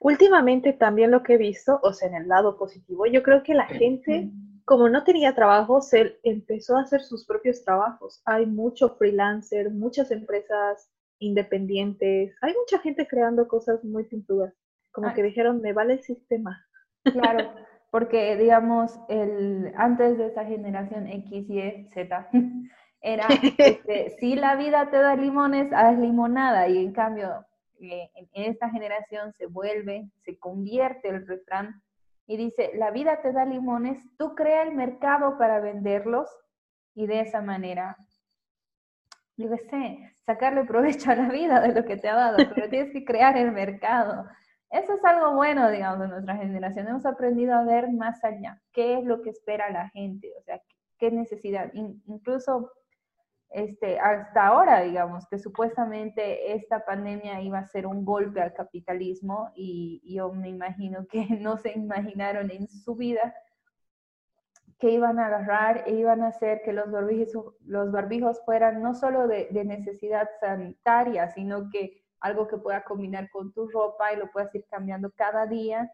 Últimamente 0.00 0.72
también 0.72 1.10
lo 1.10 1.22
que 1.22 1.34
he 1.34 1.38
visto, 1.38 1.80
o 1.82 1.92
sea, 1.92 2.08
en 2.08 2.14
el 2.14 2.28
lado 2.28 2.56
positivo, 2.56 3.06
yo 3.06 3.22
creo 3.22 3.42
que 3.42 3.54
la 3.54 3.66
gente 3.66 4.30
como 4.68 4.90
no 4.90 5.02
tenía 5.02 5.34
trabajo, 5.34 5.80
él 5.92 6.18
empezó 6.22 6.76
a 6.76 6.82
hacer 6.82 7.00
sus 7.00 7.24
propios 7.24 7.64
trabajos. 7.64 8.20
Hay 8.26 8.44
mucho 8.44 8.90
freelancer, 8.96 9.70
muchas 9.70 10.10
empresas 10.10 10.90
independientes, 11.18 12.36
hay 12.42 12.52
mucha 12.52 12.78
gente 12.78 13.08
creando 13.08 13.48
cosas 13.48 13.82
muy 13.82 14.04
pinturas. 14.04 14.52
Como 14.92 15.14
que 15.14 15.22
dijeron, 15.22 15.62
me 15.62 15.72
vale 15.72 15.94
el 15.94 16.02
sistema. 16.02 16.66
Claro, 17.02 17.50
porque 17.90 18.36
digamos, 18.36 18.92
el, 19.08 19.72
antes 19.74 20.18
de 20.18 20.26
esa 20.26 20.44
generación 20.44 21.06
X, 21.06 21.48
Y, 21.48 21.88
Z, 21.94 22.28
era, 23.00 23.26
este, 23.56 24.16
si 24.20 24.36
la 24.36 24.56
vida 24.56 24.90
te 24.90 24.98
da 24.98 25.16
limones, 25.16 25.72
haz 25.72 25.98
limonada. 25.98 26.68
Y 26.68 26.76
en 26.76 26.92
cambio, 26.92 27.46
eh, 27.80 28.10
en 28.14 28.52
esta 28.52 28.68
generación 28.68 29.32
se 29.38 29.46
vuelve, 29.46 30.10
se 30.26 30.38
convierte 30.38 31.08
el 31.08 31.26
refrán 31.26 31.80
y 32.28 32.36
dice, 32.36 32.70
la 32.74 32.90
vida 32.90 33.22
te 33.22 33.32
da 33.32 33.46
limones, 33.46 33.98
tú 34.18 34.34
crea 34.34 34.62
el 34.62 34.74
mercado 34.74 35.38
para 35.38 35.60
venderlos 35.60 36.28
y 36.94 37.06
de 37.06 37.20
esa 37.20 37.40
manera, 37.40 37.96
yo 39.38 39.48
qué 39.48 39.56
sé, 39.56 40.12
sacarle 40.26 40.64
provecho 40.64 41.10
a 41.10 41.14
la 41.14 41.30
vida 41.30 41.60
de 41.60 41.72
lo 41.72 41.86
que 41.86 41.96
te 41.96 42.06
ha 42.06 42.14
dado, 42.14 42.36
pero 42.54 42.68
tienes 42.70 42.92
que 42.92 43.04
crear 43.04 43.38
el 43.38 43.50
mercado. 43.50 44.26
Eso 44.70 44.92
es 44.92 45.04
algo 45.06 45.34
bueno, 45.36 45.70
digamos, 45.70 46.00
de 46.00 46.08
nuestra 46.08 46.36
generación. 46.36 46.86
Hemos 46.86 47.06
aprendido 47.06 47.54
a 47.54 47.64
ver 47.64 47.90
más 47.90 48.22
allá, 48.22 48.60
qué 48.72 48.98
es 48.98 49.04
lo 49.04 49.22
que 49.22 49.30
espera 49.30 49.70
la 49.70 49.88
gente, 49.88 50.30
o 50.38 50.42
sea, 50.42 50.60
qué 50.98 51.10
necesidad. 51.10 51.70
incluso 51.72 52.70
este, 53.50 53.98
hasta 53.98 54.46
ahora, 54.46 54.82
digamos, 54.82 55.26
que 55.28 55.38
supuestamente 55.38 56.52
esta 56.52 56.84
pandemia 56.84 57.40
iba 57.40 57.58
a 57.58 57.66
ser 57.66 57.86
un 57.86 58.04
golpe 58.04 58.42
al 58.42 58.52
capitalismo 58.52 59.50
y 59.54 60.02
yo 60.14 60.32
me 60.32 60.48
imagino 60.48 61.06
que 61.06 61.26
no 61.40 61.56
se 61.56 61.72
imaginaron 61.72 62.50
en 62.50 62.68
su 62.68 62.94
vida 62.94 63.34
que 64.78 64.92
iban 64.92 65.18
a 65.18 65.26
agarrar 65.26 65.84
e 65.86 65.94
iban 65.94 66.22
a 66.22 66.28
hacer 66.28 66.62
que 66.62 66.72
los 66.72 66.90
barbijos, 66.90 67.54
los 67.64 67.90
barbijos 67.90 68.40
fueran 68.44 68.80
no 68.80 68.94
solo 68.94 69.26
de, 69.26 69.48
necesidad 69.64 70.28
sanitaria, 70.40 71.28
sino 71.30 71.68
que 71.68 72.04
algo 72.20 72.46
que 72.46 72.58
pueda 72.58 72.84
combinar 72.84 73.28
con 73.30 73.52
tu 73.52 73.68
ropa 73.68 74.12
y 74.12 74.16
lo 74.16 74.30
puedas 74.30 74.54
ir 74.54 74.64
cambiando 74.70 75.10
cada 75.10 75.46
día, 75.46 75.90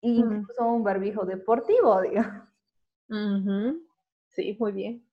e 0.00 0.08
incluso 0.08 0.66
un 0.66 0.82
barbijo 0.82 1.26
deportivo, 1.26 2.00
digamos. 2.02 2.48
Sí, 4.30 4.56
muy 4.58 4.72
bien. 4.72 5.07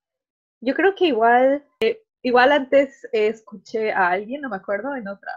Yo 0.65 0.74
creo 0.74 0.95
que 0.95 1.05
igual, 1.05 1.63
eh, 1.79 2.01
igual 2.24 2.51
antes 2.51 3.07
escuché 3.12 3.91
a 3.91 4.10
alguien, 4.10 4.41
no 4.41 4.50
me 4.50 4.55
acuerdo, 4.55 4.95
en 4.95 5.07
otra, 5.07 5.31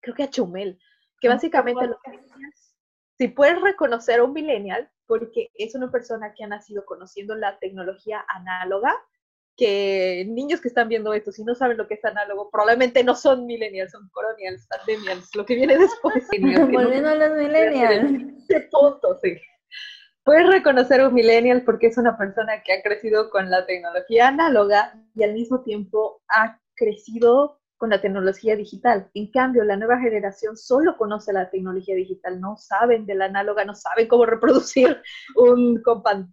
creo 0.00 0.14
que 0.14 0.22
a 0.22 0.30
Chumel, 0.30 0.78
que 1.20 1.28
básicamente 1.28 1.86
lo 1.86 1.98
que 2.02 2.18
si 3.18 3.28
puedes 3.28 3.60
reconocer 3.60 4.20
a 4.20 4.24
un 4.24 4.32
millennial, 4.32 4.90
porque 5.06 5.50
es 5.54 5.74
una 5.74 5.90
persona 5.90 6.32
que 6.34 6.44
ha 6.44 6.48
nacido 6.48 6.84
conociendo 6.86 7.34
la 7.34 7.58
tecnología 7.58 8.24
análoga, 8.26 8.94
que 9.56 10.24
niños 10.28 10.62
que 10.62 10.68
están 10.68 10.88
viendo 10.88 11.12
esto, 11.12 11.30
si 11.30 11.44
no 11.44 11.54
saben 11.54 11.76
lo 11.76 11.86
que 11.86 11.94
es 11.94 12.04
análogo, 12.04 12.50
probablemente 12.50 13.04
no 13.04 13.14
son 13.14 13.44
millennials, 13.44 13.92
son 13.92 14.08
colonials, 14.10 14.66
pandemials, 14.66 15.28
lo 15.36 15.44
que 15.44 15.56
viene 15.56 15.76
después. 15.78 16.26
Volviendo 16.72 17.10
a 17.10 17.14
los 17.14 17.36
millennials. 17.36 18.10
Punto, 18.70 19.18
sí. 19.22 19.38
Puedes 20.24 20.46
reconocer 20.46 21.00
a 21.00 21.08
un 21.08 21.14
millennial 21.14 21.64
porque 21.64 21.88
es 21.88 21.98
una 21.98 22.16
persona 22.16 22.62
que 22.62 22.72
ha 22.72 22.82
crecido 22.82 23.28
con 23.28 23.50
la 23.50 23.66
tecnología 23.66 24.28
análoga 24.28 24.94
y 25.16 25.24
al 25.24 25.34
mismo 25.34 25.62
tiempo 25.62 26.22
ha 26.28 26.60
crecido 26.76 27.60
con 27.76 27.90
la 27.90 28.00
tecnología 28.00 28.54
digital. 28.54 29.10
En 29.14 29.32
cambio, 29.32 29.64
la 29.64 29.76
nueva 29.76 29.98
generación 29.98 30.56
solo 30.56 30.96
conoce 30.96 31.32
la 31.32 31.50
tecnología 31.50 31.96
digital, 31.96 32.40
no 32.40 32.56
saben 32.56 33.04
de 33.04 33.16
la 33.16 33.24
análoga, 33.24 33.64
no 33.64 33.74
saben 33.74 34.06
cómo 34.06 34.24
reproducir 34.24 34.96
un 35.34 35.82
compact 35.82 36.28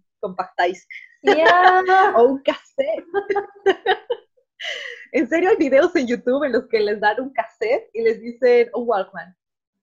disc 0.64 0.88
o 2.16 2.22
un 2.22 2.42
cassette. 2.42 3.04
en 5.10 5.28
serio, 5.28 5.50
hay 5.50 5.56
videos 5.56 5.96
en 5.96 6.06
YouTube 6.06 6.44
en 6.44 6.52
los 6.52 6.68
que 6.68 6.78
les 6.78 7.00
dan 7.00 7.20
un 7.20 7.32
cassette 7.32 7.90
y 7.92 8.02
les 8.02 8.20
dicen, 8.20 8.70
un 8.72 8.84
Walkman, 8.86 9.36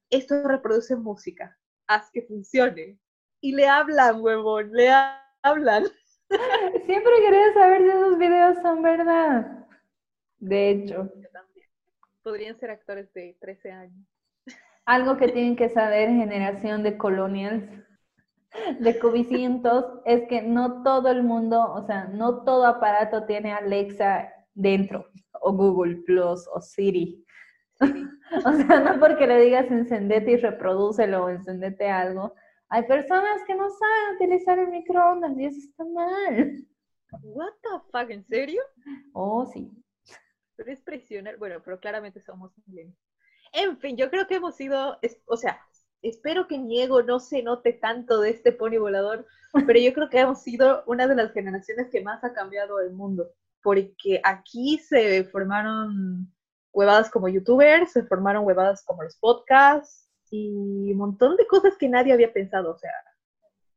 esto 0.09 0.41
reproduce 0.47 0.95
música, 0.95 1.57
haz 1.87 2.09
que 2.13 2.21
funcione 2.21 2.97
y 3.47 3.53
le 3.53 3.65
hablan, 3.65 4.19
huevón, 4.19 4.73
le 4.73 4.89
hablan. 5.41 5.85
Siempre 6.85 7.13
quería 7.21 7.53
saber 7.53 7.81
si 7.81 7.87
esos 7.87 8.17
videos 8.17 8.57
son 8.61 8.81
verdad. 8.81 9.65
De 10.37 10.69
hecho. 10.69 11.09
Podrían 12.23 12.59
ser 12.59 12.71
actores 12.71 13.13
de 13.13 13.37
13 13.39 13.71
años. 13.71 14.05
Algo 14.85 15.15
que 15.15 15.29
tienen 15.29 15.55
que 15.55 15.69
saber 15.69 16.09
generación 16.09 16.83
de 16.83 16.97
colonials, 16.97 17.63
de 18.79 18.99
cubicientos, 18.99 19.85
es 20.03 20.27
que 20.27 20.41
no 20.41 20.83
todo 20.83 21.09
el 21.09 21.23
mundo, 21.23 21.71
o 21.73 21.85
sea, 21.85 22.05
no 22.05 22.43
todo 22.43 22.65
aparato 22.65 23.25
tiene 23.27 23.53
Alexa 23.53 24.29
dentro, 24.55 25.07
o 25.39 25.53
Google 25.53 26.01
Plus, 26.05 26.49
o 26.53 26.59
Siri. 26.59 27.25
o 27.79 28.51
sea, 28.53 28.79
no 28.81 28.99
porque 28.99 29.25
le 29.25 29.39
digas 29.39 29.71
encendete 29.71 30.31
y 30.31 30.37
reprodúcelo 30.37 31.25
o 31.25 31.29
encendete 31.29 31.89
algo, 31.89 32.33
hay 32.69 32.83
personas 32.83 33.43
que 33.45 33.55
no 33.55 33.69
saben 33.69 34.15
utilizar 34.15 34.59
el 34.59 34.67
microondas 34.67 35.37
y 35.37 35.45
eso 35.45 35.59
está 35.59 35.85
mal. 35.85 36.67
What 37.23 37.53
the 37.61 37.69
fuck, 37.91 38.09
¿en 38.09 38.25
serio? 38.25 38.61
Oh, 39.13 39.45
sí. 39.45 39.71
Pero 40.55 40.71
es 40.71 40.81
presionar, 40.81 41.37
bueno, 41.37 41.61
pero 41.63 41.79
claramente 41.79 42.19
somos 42.21 42.51
bien. 42.65 42.95
En 43.53 43.77
fin, 43.77 43.95
yo 43.95 44.09
creo 44.09 44.27
que 44.27 44.35
hemos 44.35 44.55
sido, 44.55 44.99
o 45.25 45.37
sea, 45.37 45.61
espero 46.01 46.47
que 46.47 46.57
Niego 46.57 47.01
no 47.03 47.19
se 47.19 47.41
note 47.41 47.73
tanto 47.73 48.19
de 48.19 48.31
este 48.31 48.51
pony 48.51 48.77
volador, 48.77 49.25
pero 49.65 49.79
yo 49.79 49.93
creo 49.93 50.09
que 50.09 50.19
hemos 50.19 50.41
sido 50.41 50.83
una 50.87 51.07
de 51.07 51.15
las 51.15 51.31
generaciones 51.31 51.89
que 51.89 52.01
más 52.01 52.23
ha 52.23 52.33
cambiado 52.33 52.81
el 52.81 52.91
mundo, 52.91 53.31
porque 53.61 54.19
aquí 54.23 54.79
se 54.79 55.23
formaron 55.25 56.33
huevadas 56.73 57.09
como 57.09 57.29
youtubers, 57.29 57.93
se 57.93 58.03
formaron 58.03 58.45
huevadas 58.45 58.83
como 58.83 59.03
los 59.03 59.15
podcasts 59.17 60.06
y 60.31 60.91
un 60.91 60.97
montón 60.97 61.35
de 61.35 61.47
cosas 61.47 61.77
que 61.77 61.89
nadie 61.89 62.13
había 62.13 62.33
pensado. 62.33 62.71
O 62.71 62.77
sea, 62.77 62.91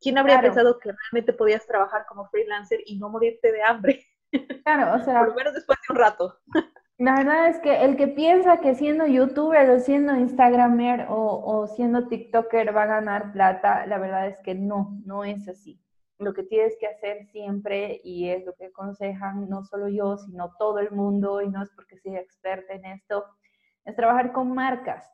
¿quién 0.00 0.19
habría 0.19 0.40
pensado 0.40 0.78
que 0.78 0.92
realmente 0.92 1.33
podías 1.33 1.66
trabajar 1.66 2.07
como 2.09 2.26
freelancer 2.28 2.80
y 2.87 2.99
no 2.99 3.09
morirte 3.09 3.52
de 3.52 3.62
hambre? 3.62 4.04
Claro, 4.64 4.95
o 4.95 4.99
sea. 5.04 5.21
Por 5.21 5.28
lo 5.28 5.35
menos 5.35 5.54
después 5.54 5.78
de 5.87 5.92
un 5.92 5.99
rato. 5.99 6.38
La 6.99 7.14
verdad 7.14 7.49
es 7.49 7.59
que 7.61 7.83
el 7.83 7.97
que 7.97 8.09
piensa 8.09 8.61
que 8.61 8.75
siendo 8.75 9.07
youtuber 9.07 9.71
o 9.71 9.80
siendo 9.80 10.14
instagramer 10.16 11.07
o, 11.09 11.42
o, 11.42 11.66
siendo 11.66 12.09
tiktoker 12.09 12.76
va 12.76 12.83
a 12.83 12.87
ganar 12.87 13.33
plata, 13.33 13.87
la 13.87 13.97
verdad 13.97 14.28
es 14.28 14.38
que 14.40 14.54
no, 14.54 15.00
no 15.07 15.25
es 15.25 15.49
así. 15.49 15.80
Lo 16.19 16.35
que 16.35 16.42
tienes 16.42 16.76
que 16.78 16.87
hacer 16.87 17.25
siempre, 17.28 18.02
y 18.04 18.28
es 18.28 18.45
lo 18.45 18.54
que 18.54 18.66
aconsejan 18.66 19.49
no 19.49 19.64
solo 19.64 19.88
yo, 19.88 20.19
sino 20.19 20.54
todo 20.59 20.78
el 20.78 20.90
mundo, 20.90 21.40
y 21.40 21.49
no 21.49 21.62
es 21.62 21.71
porque 21.71 21.97
sea 21.97 22.21
experta 22.21 22.75
en 22.75 22.85
esto, 22.85 23.25
es 23.87 23.97
trabajar 23.97 24.33
con 24.33 24.52
marcas. 24.52 25.11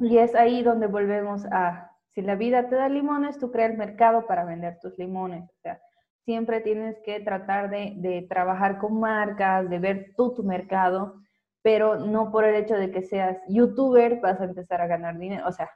Y 0.00 0.18
es 0.18 0.34
ahí 0.34 0.62
donde 0.62 0.86
volvemos 0.86 1.44
a, 1.46 1.92
si 2.10 2.22
la 2.22 2.36
vida 2.36 2.68
te 2.68 2.76
da 2.76 2.88
limones, 2.88 3.38
tú 3.38 3.50
creas 3.50 3.72
el 3.72 3.78
mercado 3.78 4.26
para 4.26 4.44
vender 4.44 4.78
tus 4.80 4.96
limones. 4.98 5.50
O 5.50 5.60
sea, 5.62 5.80
siempre 6.24 6.60
tienes 6.60 6.98
que 7.04 7.20
tratar 7.20 7.70
de, 7.70 8.26
trabajar 8.28 8.78
con 8.78 9.00
marcas, 9.00 9.68
de 9.68 9.78
ver 9.78 10.12
tú 10.16 10.34
tu 10.34 10.42
mercado, 10.42 11.20
pero 11.62 11.96
no 11.96 12.30
por 12.30 12.44
el 12.44 12.54
hecho 12.56 12.74
de 12.74 12.90
que 12.90 13.02
seas 13.02 13.38
youtuber 13.48 14.20
vas 14.20 14.40
a 14.40 14.44
empezar 14.44 14.80
a 14.80 14.86
ganar 14.86 15.18
dinero. 15.18 15.46
O 15.46 15.52
sea, 15.52 15.70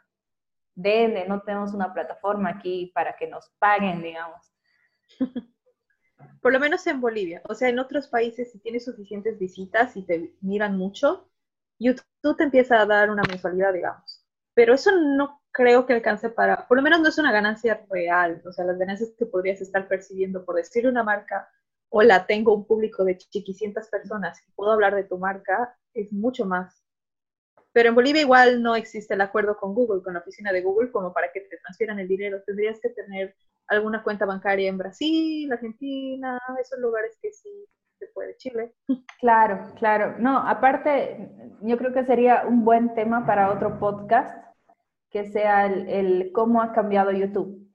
de 0.75 1.25
no 1.27 1.41
tenemos 1.41 1.73
una 1.73 1.93
plataforma 1.93 2.51
aquí 2.51 2.93
para 2.95 3.17
que 3.17 3.27
nos 3.27 3.51
paguen, 3.59 4.03
digamos. 4.03 4.53
Por 6.41 6.53
lo 6.53 6.61
menos 6.61 6.87
en 6.87 7.01
Bolivia. 7.01 7.43
O 7.49 7.55
sea, 7.55 7.69
en 7.69 7.79
otros 7.79 8.09
países, 8.09 8.53
si 8.53 8.59
tienes 8.59 8.85
suficientes 8.85 9.39
visitas 9.39 9.97
y 9.97 10.03
te 10.03 10.35
miran 10.41 10.77
mucho, 10.77 11.29
YouTube 11.79 12.37
te 12.37 12.45
empieza 12.45 12.81
a 12.81 12.87
dar 12.87 13.11
una 13.11 13.23
mensualidad, 13.29 13.73
digamos. 13.73 14.25
Pero 14.55 14.75
eso 14.75 14.91
no 14.93 15.43
creo 15.53 15.87
que 15.87 15.95
alcance 15.95 16.29
para, 16.31 16.67
por 16.69 16.77
lo 16.77 16.83
menos 16.83 17.01
no 17.01 17.09
es 17.09 17.19
una 17.19 17.33
ganancia 17.33 17.85
real, 17.91 18.43
o 18.47 18.53
sea, 18.53 18.65
las 18.65 18.79
ganancias 18.79 19.13
que 19.19 19.27
podrías 19.27 19.61
estar 19.61 19.89
percibiendo 19.89 20.45
por 20.45 20.57
decir 20.57 20.87
una 20.87 21.03
marca, 21.03 21.49
hola, 21.89 22.27
tengo 22.27 22.55
un 22.55 22.67
público 22.67 23.05
de 23.05 23.17
chiquicientas 23.17 23.89
personas 23.89 24.43
y 24.47 24.53
puedo 24.53 24.73
hablar 24.73 24.95
de 24.95 25.05
tu 25.05 25.19
marca, 25.19 25.77
es 25.95 26.13
mucho 26.13 26.45
más. 26.45 26.83
Pero 27.73 27.91
en 27.91 27.95
Bolivia 27.95 28.23
igual 28.23 28.63
no 28.63 28.75
existe 28.75 29.15
el 29.15 29.21
acuerdo 29.21 29.57
con 29.59 29.75
Google, 29.75 30.03
con 30.03 30.15
la 30.15 30.21
oficina 30.21 30.53
de 30.53 30.63
Google, 30.63 30.91
como 30.91 31.13
para 31.13 31.31
que 31.33 31.43
te 31.43 31.59
transfieran 31.59 31.99
el 31.99 32.09
dinero. 32.09 32.43
Tendrías 32.47 32.81
que 32.81 32.89
tener 32.89 33.35
alguna 33.69 34.03
cuenta 34.03 34.25
bancaria 34.25 34.71
en 34.71 34.79
Brasil, 34.79 35.53
Argentina, 35.53 36.41
esos 36.59 36.79
lugares 36.79 37.19
que 37.21 37.33
sí 37.33 37.67
se 37.99 38.07
puede, 38.09 38.37
Chile. 38.37 38.75
Claro, 39.21 39.73
claro. 39.79 40.17
No, 40.19 40.39
aparte, 40.39 41.31
yo 41.63 41.79
creo 41.79 41.93
que 41.93 42.05
sería 42.05 42.45
un 42.47 42.65
buen 42.65 42.95
tema 42.95 43.27
para 43.27 43.51
otro 43.51 43.79
podcast 43.79 44.47
que 45.11 45.25
sea 45.25 45.67
el, 45.67 46.31
cómo 46.33 46.61
ha 46.61 46.73
cambiado 46.73 47.11
YouTube. 47.13 47.73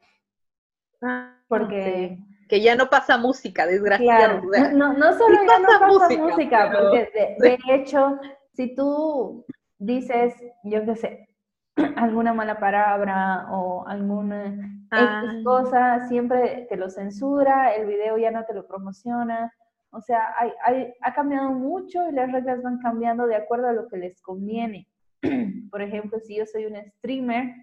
Ah, 1.01 1.35
porque... 1.47 2.19
Que 2.47 2.61
ya 2.61 2.75
no 2.75 2.89
pasa 2.89 3.17
música, 3.17 3.65
desgraciadamente. 3.65 4.73
no, 4.73 4.93
no, 4.93 5.13
solo 5.17 5.37
ya 5.47 5.59
no 5.59 5.67
pasa 5.79 6.17
música, 6.17 6.71
porque 6.71 7.33
de, 7.39 7.57
hecho, 7.69 8.19
si 8.53 8.75
tú 8.75 9.45
dices, 9.79 10.35
yo 10.65 10.83
qué 10.85 10.95
sé, 10.95 11.29
alguna 11.95 12.33
mala 12.33 12.59
palabra 12.59 13.47
o 13.51 13.87
alguna 13.87 14.53
ah. 14.91 15.23
cosa, 15.45 16.07
siempre 16.09 16.67
te 16.69 16.75
lo 16.75 16.89
censura, 16.89 17.73
el 17.73 17.87
video 17.87 18.17
ya 18.17 18.31
no 18.31 18.43
te 18.43 18.53
lo 18.53 18.67
promociona. 18.67 19.53
O 19.91 20.01
sea, 20.01 20.33
hay, 20.63 20.93
ha 21.01 21.13
cambiado 21.13 21.51
mucho 21.51 22.07
y 22.09 22.13
las 22.13 22.31
reglas 22.31 22.61
van 22.63 22.79
cambiando 22.79 23.27
de 23.27 23.35
acuerdo 23.35 23.67
a 23.67 23.73
lo 23.73 23.87
que 23.87 23.97
les 23.97 24.21
conviene. 24.21 24.87
por 25.71 25.81
ejemplo, 25.81 26.19
si 26.19 26.37
yo 26.37 26.45
soy 26.45 26.65
un 26.65 26.77
streamer 26.97 27.53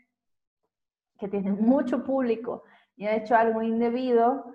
que 1.19 1.29
tiene 1.29 1.53
mucho 1.53 2.05
público 2.05 2.65
y 2.97 3.07
ha 3.07 3.17
hecho 3.17 3.35
algo 3.35 3.63
indebido, 3.63 4.53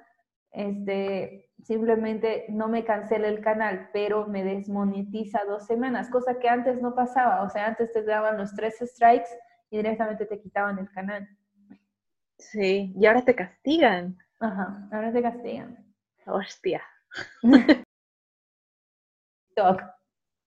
este, 0.52 1.50
simplemente 1.64 2.46
no 2.50 2.68
me 2.68 2.84
cancela 2.84 3.28
el 3.28 3.42
canal, 3.42 3.90
pero 3.92 4.28
me 4.28 4.44
desmonetiza 4.44 5.44
dos 5.46 5.66
semanas, 5.66 6.10
cosa 6.10 6.40
que 6.40 6.50
antes 6.50 6.82
no 6.82 6.94
pasaba. 6.94 7.42
O 7.42 7.50
sea, 7.50 7.68
antes 7.68 7.92
te 7.92 8.04
daban 8.04 8.38
los 8.38 8.54
tres 8.54 8.78
strikes 8.80 9.30
y 9.70 9.78
directamente 9.78 10.26
te 10.26 10.40
quitaban 10.40 10.78
el 10.78 10.90
canal. 10.92 11.28
Sí, 12.38 12.94
y 12.96 13.06
ahora 13.06 13.24
te 13.24 13.36
castigan. 13.36 14.18
Ajá, 14.40 14.88
ahora 14.92 15.12
te 15.12 15.22
castigan. 15.22 15.78
Hostia. 16.26 16.82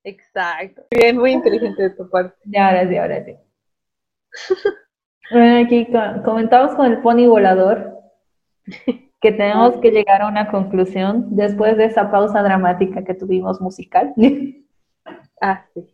Exacto. 0.04 0.82
Bien, 0.90 1.16
muy 1.16 1.32
inteligente 1.32 1.82
de 1.82 1.90
tu 1.90 2.08
parte. 2.08 2.36
Ya, 2.44 2.68
ahora 2.68 2.88
sí, 2.88 2.96
ahora 2.96 3.24
sí. 3.24 3.36
bueno, 5.30 5.64
aquí 5.64 5.88
comentamos 6.24 6.74
con 6.76 6.86
el 6.86 7.00
pony 7.02 7.26
volador 7.26 7.96
que 9.20 9.32
tenemos 9.32 9.76
que 9.80 9.90
llegar 9.90 10.22
a 10.22 10.28
una 10.28 10.50
conclusión 10.50 11.34
después 11.34 11.76
de 11.76 11.86
esa 11.86 12.10
pausa 12.10 12.42
dramática 12.42 13.02
que 13.04 13.14
tuvimos 13.14 13.60
musical. 13.60 14.12
ah, 15.40 15.64
sí. 15.74 15.92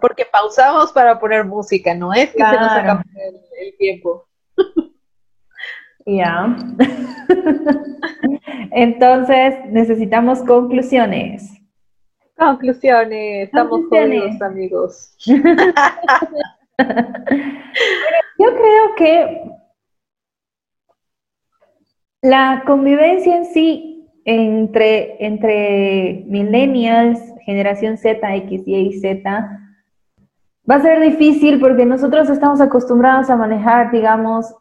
Porque 0.00 0.26
pausamos 0.30 0.92
para 0.92 1.18
poner 1.18 1.44
música, 1.44 1.94
no 1.94 2.12
es 2.12 2.30
que 2.32 2.44
se 2.44 2.56
nos 2.56 2.72
acabe 2.72 3.02
el, 3.60 3.76
tiempo. 3.76 4.28
Ya. 6.04 6.56
Entonces, 8.72 9.54
necesitamos 9.70 10.42
conclusiones. 10.42 11.52
Conclusiones, 12.36 13.46
estamos 13.46 13.86
jodidos, 13.88 14.40
amigos. 14.42 15.16
yo 16.78 18.46
creo 18.54 18.94
que 18.96 19.50
la 22.22 22.62
convivencia 22.66 23.36
en 23.36 23.44
sí 23.46 24.10
entre, 24.24 25.24
entre 25.24 26.24
millennials, 26.26 27.20
generación 27.44 27.96
Z, 27.96 28.34
X, 28.36 28.62
Y, 28.66 29.00
Z, 29.00 29.60
va 30.68 30.74
a 30.74 30.82
ser 30.82 31.00
difícil 31.00 31.60
porque 31.60 31.86
nosotros 31.86 32.28
estamos 32.28 32.60
acostumbrados 32.60 33.30
a 33.30 33.36
manejar, 33.36 33.92
digamos, 33.92 34.52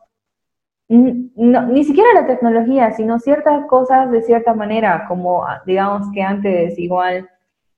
ni 0.87 1.83
siquiera 1.83 2.09
la 2.13 2.27
tecnología, 2.27 2.91
sino 2.91 3.19
ciertas 3.19 3.65
cosas 3.65 4.11
de 4.11 4.21
cierta 4.21 4.53
manera, 4.53 5.05
como 5.07 5.43
digamos 5.65 6.07
que 6.13 6.21
antes 6.21 6.77
igual 6.77 7.27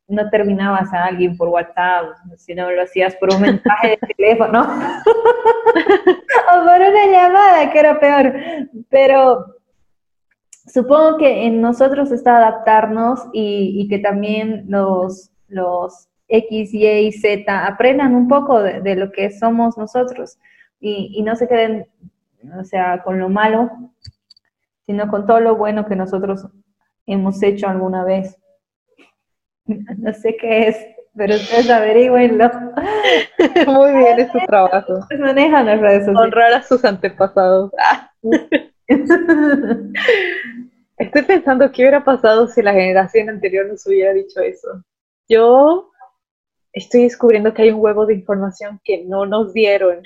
no 0.08 0.30
terminabas 0.30 0.94
a 0.94 1.06
alguien 1.06 1.36
por 1.36 1.50
WhatsApp, 1.50 2.16
sino 2.38 2.72
lo 2.72 2.82
hacías 2.84 3.16
por 3.16 3.34
un 3.34 3.42
mensaje 3.42 3.98
de 4.02 4.16
teléfono 4.16 4.62
o 4.64 6.54
por 6.54 6.82
una 6.82 7.06
llamada, 7.12 7.72
que 7.72 7.80
era 7.80 8.00
peor. 8.00 8.34
Pero 8.90 9.46
supongo 10.66 11.18
que 11.18 11.46
en 11.46 11.62
nosotros 11.62 12.12
está 12.12 12.38
adaptarnos 12.38 13.28
y, 13.34 13.88
que 13.90 14.00
también 14.00 14.66
los, 14.70 15.32
los 15.50 16.08
X, 16.30 16.74
Y, 16.74 17.12
Z 17.12 17.68
aprendan 17.68 18.16
un 18.16 18.28
poco 18.30 18.62
de, 18.62 18.96
lo 18.96 19.12
que 19.12 19.32
somos 19.32 19.78
nosotros 19.78 20.38
y, 20.80 21.12
y 21.16 21.24
no 21.24 21.36
se 21.36 21.48
queden, 21.48 21.88
o 22.60 22.64
sea, 22.64 23.02
con 23.04 23.20
lo 23.20 23.30
malo, 23.30 23.70
sino 24.86 25.08
con 25.10 25.26
todo 25.26 25.40
lo 25.40 25.56
bueno 25.56 25.86
que 25.86 25.96
nosotros 25.96 26.48
hemos 27.06 27.42
hecho 27.44 27.68
alguna 27.68 28.04
vez. 28.04 28.38
No 29.98 30.14
sé 30.14 30.38
qué 30.38 30.70
es, 30.70 30.78
pero 31.14 31.36
ustedes 31.36 31.70
averigüenlo. 31.70 32.50
Muy 33.68 33.98
bien, 33.98 34.20
es 34.20 34.32
su 34.32 34.40
trabajo. 34.48 35.00
Manejan 35.20 35.66
las 35.66 35.82
redes 35.82 36.06
sociales. 36.06 36.22
Honrar 36.22 36.54
a 36.54 36.64
sus 36.64 36.86
antepasados. 36.86 37.72
Ah. 37.78 38.10
Estoy 40.98 41.22
pensando 41.24 41.72
qué 41.72 41.82
hubiera 41.82 42.04
pasado 42.04 42.48
si 42.48 42.62
la 42.62 42.72
generación 42.72 43.30
anterior 43.30 43.68
nos 43.68 43.86
hubiera 43.86 44.14
dicho 44.14 44.40
eso. 44.40 44.84
Yo 45.28 45.92
estoy 46.72 47.04
descubriendo 47.04 47.54
que 47.54 47.64
hay 47.64 47.72
un 47.72 47.82
huevo 47.82 48.06
de 48.06 48.14
información 48.14 48.80
que 48.84 49.04
no 49.04 49.26
nos 49.26 49.54
dieron. 49.54 50.02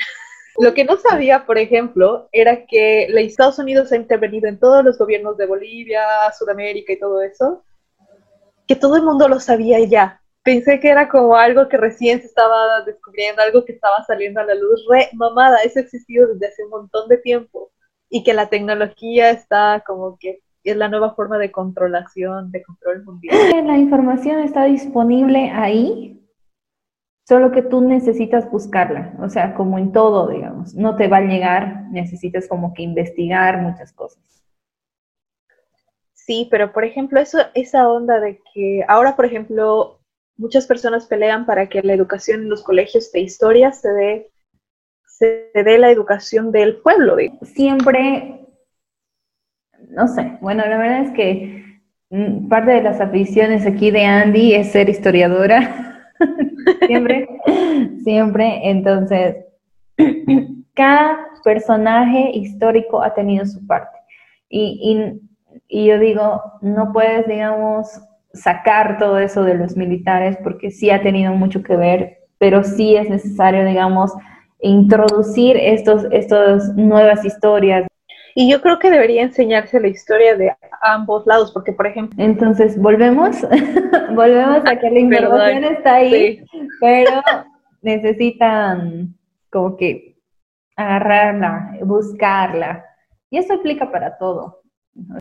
Lo 0.60 0.74
que 0.74 0.84
no 0.84 0.98
sabía, 0.98 1.46
por 1.46 1.58
ejemplo, 1.58 2.28
era 2.32 2.66
que 2.66 3.06
Estados 3.06 3.60
Unidos 3.60 3.92
ha 3.92 3.96
intervenido 3.96 4.48
en 4.48 4.60
todos 4.60 4.84
los 4.84 4.98
gobiernos 4.98 5.38
de 5.38 5.46
Bolivia, 5.46 6.04
Sudamérica 6.38 6.94
y 6.94 7.00
todo 7.00 7.22
eso, 7.22 7.64
que 8.68 8.76
todo 8.76 8.96
el 8.96 9.04
mundo 9.04 9.28
lo 9.28 9.40
sabía 9.40 9.80
ya. 9.80 10.22
Pensé 10.44 10.80
que 10.80 10.90
era 10.90 11.08
como 11.08 11.36
algo 11.36 11.70
que 11.70 11.78
recién 11.78 12.20
se 12.20 12.28
estaba 12.28 12.82
descubriendo, 12.84 13.42
algo 13.42 13.64
que 13.64 13.74
estaba 13.74 14.04
saliendo 14.06 14.42
a 14.42 14.46
la 14.46 14.56
luz. 14.56 14.86
Re 14.90 15.10
mamada, 15.14 15.58
eso 15.64 15.80
ha 15.80 15.84
existido 15.84 16.28
desde 16.28 16.48
hace 16.48 16.64
un 16.64 16.72
montón 16.72 17.08
de 17.08 17.18
tiempo. 17.18 17.72
Y 18.10 18.24
que 18.24 18.34
la 18.34 18.50
tecnología 18.50 19.30
está 19.30 19.84
como 19.86 20.18
que 20.20 20.42
es 20.64 20.76
la 20.76 20.90
nueva 20.90 21.16
forma 21.16 21.38
de 21.38 21.52
controlación, 21.52 22.52
de 22.52 22.64
control 22.64 23.04
mundial. 23.04 23.36
La 23.66 23.78
información 23.78 24.40
está 24.40 24.66
disponible 24.66 25.50
ahí, 25.52 26.21
solo 27.28 27.52
que 27.52 27.62
tú 27.62 27.82
necesitas 27.82 28.50
buscarla, 28.50 29.14
o 29.20 29.30
sea, 29.30 29.54
como 29.54 29.78
en 29.78 29.92
todo, 29.92 30.28
digamos, 30.28 30.74
no 30.76 30.96
te 30.96 31.08
va 31.08 31.18
a 31.18 31.22
llegar, 31.22 31.86
necesitas 31.92 32.48
como 32.48 32.74
que 32.74 32.84
investigar 32.84 33.62
muchas 33.62 33.94
cosas. 33.94 34.22
Sí, 36.14 36.48
pero 36.52 36.72
por 36.72 36.84
ejemplo, 36.84 37.20
eso, 37.20 37.40
esa 37.56 37.90
onda 37.90 38.20
de 38.20 38.42
que 38.54 38.86
ahora, 38.88 39.16
por 39.16 39.26
ejemplo, 39.26 40.00
muchas 40.38 40.68
personas 40.68 41.06
pelean 41.08 41.46
para 41.46 41.68
que 41.68 41.82
la 41.82 41.94
educación 41.94 42.42
en 42.42 42.50
los 42.50 42.64
colegios 42.64 43.12
de 43.12 43.22
historia 43.22 43.72
se 43.72 43.92
dé, 43.92 44.32
se 45.06 45.52
dé 45.54 45.78
la 45.78 45.92
educación 45.92 46.52
del 46.52 46.78
pueblo. 46.78 47.18
Siempre, 47.42 48.46
no 49.90 50.08
sé, 50.08 50.38
bueno, 50.42 50.66
la 50.66 50.78
verdad 50.78 51.02
es 51.04 51.12
que 51.12 51.82
mm, 52.10 52.48
parte 52.50 52.72
de 52.72 52.82
las 52.82 53.02
aficiones 53.02 53.66
aquí 53.66 53.92
de 53.92 54.06
Andy 54.06 54.54
es 54.54 54.72
ser 54.72 54.90
historiadora. 54.90 55.88
siempre, 56.92 57.28
siempre. 58.04 58.70
Entonces, 58.70 59.38
cada 60.74 61.28
personaje 61.44 62.32
histórico 62.34 63.02
ha 63.02 63.14
tenido 63.14 63.46
su 63.46 63.66
parte. 63.66 63.98
y 64.50 65.20
y 65.68 65.86
yo 65.86 66.00
digo, 66.00 66.42
no 66.62 66.92
puedes, 66.92 67.28
digamos, 67.28 68.02
sacar 68.34 68.98
todo 68.98 69.18
eso 69.20 69.44
de 69.44 69.56
los 69.56 69.76
militares 69.76 70.38
porque 70.44 70.72
sí 70.72 70.90
ha 70.90 71.02
tenido 71.02 71.34
mucho 71.34 71.64
que 71.64 71.76
ver, 71.76 72.18
pero 72.38 72.64
sí 72.64 72.96
es 72.96 73.10
necesario, 73.10 73.66
digamos, 73.66 74.12
introducir 74.62 75.58
estos, 75.58 76.06
estas 76.12 76.76
nuevas 76.76 77.26
historias. 77.26 77.88
Y 78.36 78.50
yo 78.50 78.62
creo 78.62 78.80
que 78.80 78.90
debería 78.90 79.24
enseñarse 79.24 79.80
la 79.80 79.88
historia 79.88 80.36
de 80.36 80.56
ambos 80.82 81.26
lados, 81.28 81.52
porque 81.52 81.74
por 81.74 81.88
ejemplo... 81.88 82.24
Entonces, 82.24 82.80
volvemos, 82.80 83.42
volvemos 84.16 84.62
a 84.66 84.80
que 84.80 84.90
la 84.90 85.00
información 85.00 85.64
está 85.66 85.96
ahí, 85.96 86.44
pero 86.80 87.22
necesitan 87.82 89.16
como 89.50 89.76
que 89.76 90.18
agarrarla, 90.76 91.78
buscarla. 91.84 92.86
Y 93.30 93.38
eso 93.38 93.54
aplica 93.54 93.92
para 93.92 94.18
todo. 94.18 94.62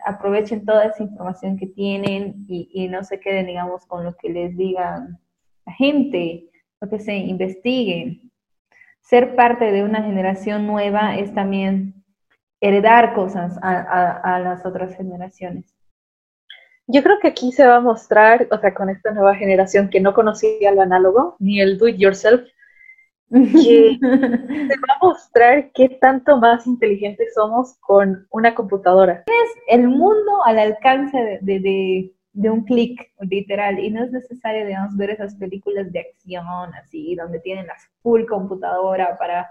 Aprovechen 0.05 0.65
toda 0.65 0.85
esa 0.85 1.03
información 1.03 1.57
que 1.57 1.67
tienen 1.67 2.45
y, 2.47 2.87
no 2.89 3.03
se 3.03 3.19
queden, 3.19 3.47
digamos, 3.47 3.85
con 3.85 4.03
lo 4.03 4.15
que 4.15 4.29
les 4.29 4.57
digan 4.57 5.19
la 5.65 5.73
gente, 5.73 6.49
lo 6.81 6.89
que 6.89 6.99
se 6.99 7.15
investiguen. 7.15 8.31
Ser 8.99 9.35
parte 9.35 9.71
de 9.71 9.83
una 9.83 10.03
generación 10.03 10.67
nueva 10.67 11.17
es 11.17 11.33
también 11.33 12.00
heredar 12.61 13.13
cosas 13.13 13.57
a, 13.61 14.39
las 14.39 14.65
otras 14.65 14.95
generaciones. 14.95 15.75
Yo 16.87 17.03
creo 17.03 17.19
que 17.19 17.29
aquí 17.29 17.51
se 17.51 17.65
va 17.65 17.77
a 17.77 17.81
mostrar, 17.81 18.47
o 18.51 18.57
sea, 18.57 18.73
con 18.73 18.89
esta 18.89 19.11
nueva 19.11 19.35
generación 19.35 19.89
que 19.89 19.99
no 19.99 20.13
conocía 20.13 20.71
lo 20.71 20.81
análogo, 20.81 21.35
ni 21.39 21.59
el 21.59 21.77
do 21.77 21.87
it 21.87 21.97
yourself, 21.97 22.41
que 23.31 23.97
te 24.01 24.75
va 24.75 24.95
a 24.95 25.05
mostrar 25.05 25.71
qué 25.73 25.89
tanto 25.89 26.37
más 26.37 26.67
inteligentes 26.67 27.33
somos 27.33 27.77
con 27.79 28.27
una 28.29 28.53
computadora. 28.53 29.23
Es 29.25 29.61
el 29.67 29.87
mundo 29.87 30.43
al 30.45 30.59
alcance 30.59 31.39
de, 31.41 32.11
un 32.33 32.63
clic, 32.65 33.11
literal, 33.21 33.79
y 33.79 33.89
no 33.89 34.03
es 34.03 34.11
necesario, 34.11 34.65
digamos, 34.67 34.95
ver 34.97 35.11
esas 35.11 35.33
películas 35.35 35.91
de 35.91 35.99
acción 35.99 36.45
así, 36.75 37.15
donde 37.15 37.39
tienen 37.39 37.67
la 37.67 37.75
full 38.01 38.25
computadora 38.25 39.17
para, 39.17 39.49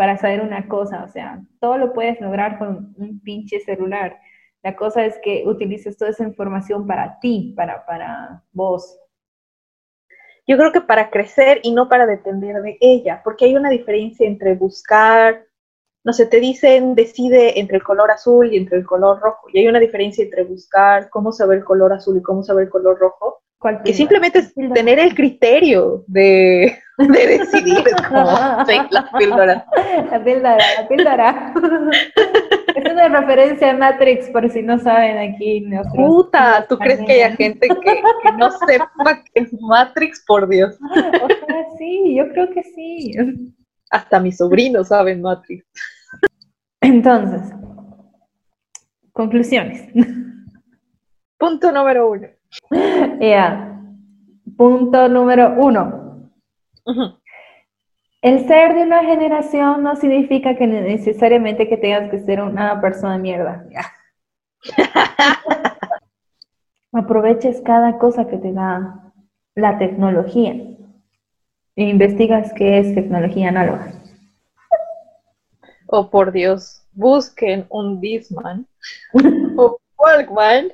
para 0.00 0.16
saber 0.16 0.40
una 0.40 0.66
cosa, 0.66 1.04
o 1.04 1.08
sea, 1.08 1.42
todo 1.60 1.76
lo 1.76 1.92
puedes 1.92 2.18
lograr 2.22 2.58
con 2.58 2.94
un 2.96 3.20
pinche 3.20 3.60
celular. 3.60 4.18
La 4.62 4.74
cosa 4.74 5.04
es 5.04 5.18
que 5.22 5.42
utilices 5.44 5.98
toda 5.98 6.10
esa 6.10 6.24
información 6.24 6.86
para 6.86 7.18
ti, 7.20 7.52
para, 7.54 7.84
para 7.84 8.42
vos. 8.50 8.98
Yo 10.46 10.56
creo 10.56 10.72
que 10.72 10.80
para 10.80 11.10
crecer 11.10 11.60
y 11.62 11.74
no 11.74 11.90
para 11.90 12.06
depender 12.06 12.62
de 12.62 12.78
ella, 12.80 13.20
porque 13.22 13.44
hay 13.44 13.56
una 13.56 13.68
diferencia 13.68 14.26
entre 14.26 14.54
buscar, 14.54 15.44
no 16.02 16.14
sé, 16.14 16.24
te 16.24 16.40
dicen 16.40 16.94
decide 16.94 17.60
entre 17.60 17.76
el 17.76 17.82
color 17.82 18.10
azul 18.10 18.50
y 18.50 18.56
entre 18.56 18.78
el 18.78 18.86
color 18.86 19.20
rojo, 19.20 19.48
y 19.52 19.58
hay 19.58 19.68
una 19.68 19.80
diferencia 19.80 20.24
entre 20.24 20.44
buscar 20.44 21.10
cómo 21.10 21.30
saber 21.30 21.58
el 21.58 21.64
color 21.64 21.92
azul 21.92 22.16
y 22.16 22.22
cómo 22.22 22.42
saber 22.42 22.64
el 22.64 22.70
color 22.70 22.98
rojo, 22.98 23.42
que 23.84 23.92
simplemente 23.92 24.38
es 24.38 24.54
tener 24.54 24.98
el 24.98 25.14
criterio 25.14 26.04
de, 26.06 26.78
de 27.08 27.38
decidir, 27.38 27.84
como 28.08 28.24
la 28.24 29.10
píldora. 29.16 29.66
La 30.10 30.22
píldora, 30.22 30.58
la 30.78 30.88
píldora. 30.88 31.54
es 32.76 32.92
una 32.92 33.08
referencia 33.08 33.70
a 33.70 33.76
Matrix, 33.76 34.28
por 34.28 34.48
si 34.50 34.62
no 34.62 34.78
saben 34.78 35.32
aquí. 35.32 35.66
Puta, 35.94 36.66
¿tú 36.68 36.76
crees 36.76 37.00
que 37.06 37.12
haya 37.12 37.36
gente 37.36 37.68
que, 37.68 38.02
no 38.36 38.50
sepa 38.50 39.22
que 39.32 39.42
es 39.42 39.52
Matrix, 39.60 40.22
por 40.26 40.46
Dios? 40.48 40.76
O 41.22 41.28
sea, 41.28 41.64
sí, 41.78 42.16
yo 42.16 42.28
creo 42.32 42.50
que 42.50 42.62
sí. 42.62 43.12
Hasta 43.90 44.20
mis 44.20 44.36
sobrinos 44.36 44.88
saben 44.88 45.22
Matrix. 45.22 45.64
Entonces, 46.82 47.54
conclusiones. 49.12 49.88
Punto 51.38 51.72
número 51.72 52.10
uno. 52.10 52.28
Ya. 53.20 53.80
Punto 54.56 55.08
número 55.08 55.54
uno. 55.56 56.09
El 58.22 58.46
ser 58.46 58.74
de 58.74 58.82
una 58.82 59.02
generación 59.02 59.82
no 59.82 59.96
significa 59.96 60.54
que 60.54 60.66
necesariamente 60.66 61.68
que 61.68 61.78
tengas 61.78 62.10
que 62.10 62.18
ser 62.18 62.42
una 62.42 62.80
persona 62.80 63.14
de 63.14 63.18
mierda. 63.18 63.64
Aproveches 66.92 67.62
cada 67.62 67.98
cosa 67.98 68.26
que 68.26 68.36
te 68.36 68.52
da 68.52 69.12
la 69.54 69.78
tecnología 69.78 70.52
e 71.76 71.84
investigas 71.84 72.52
qué 72.54 72.78
es 72.78 72.94
tecnología 72.94 73.48
análoga. 73.48 73.92
Oh, 75.86 76.10
por 76.10 76.30
Dios, 76.30 76.86
busquen 76.92 77.66
un 77.70 78.00
Disman 78.00 78.66
o 79.56 79.78
Walkman 79.96 80.72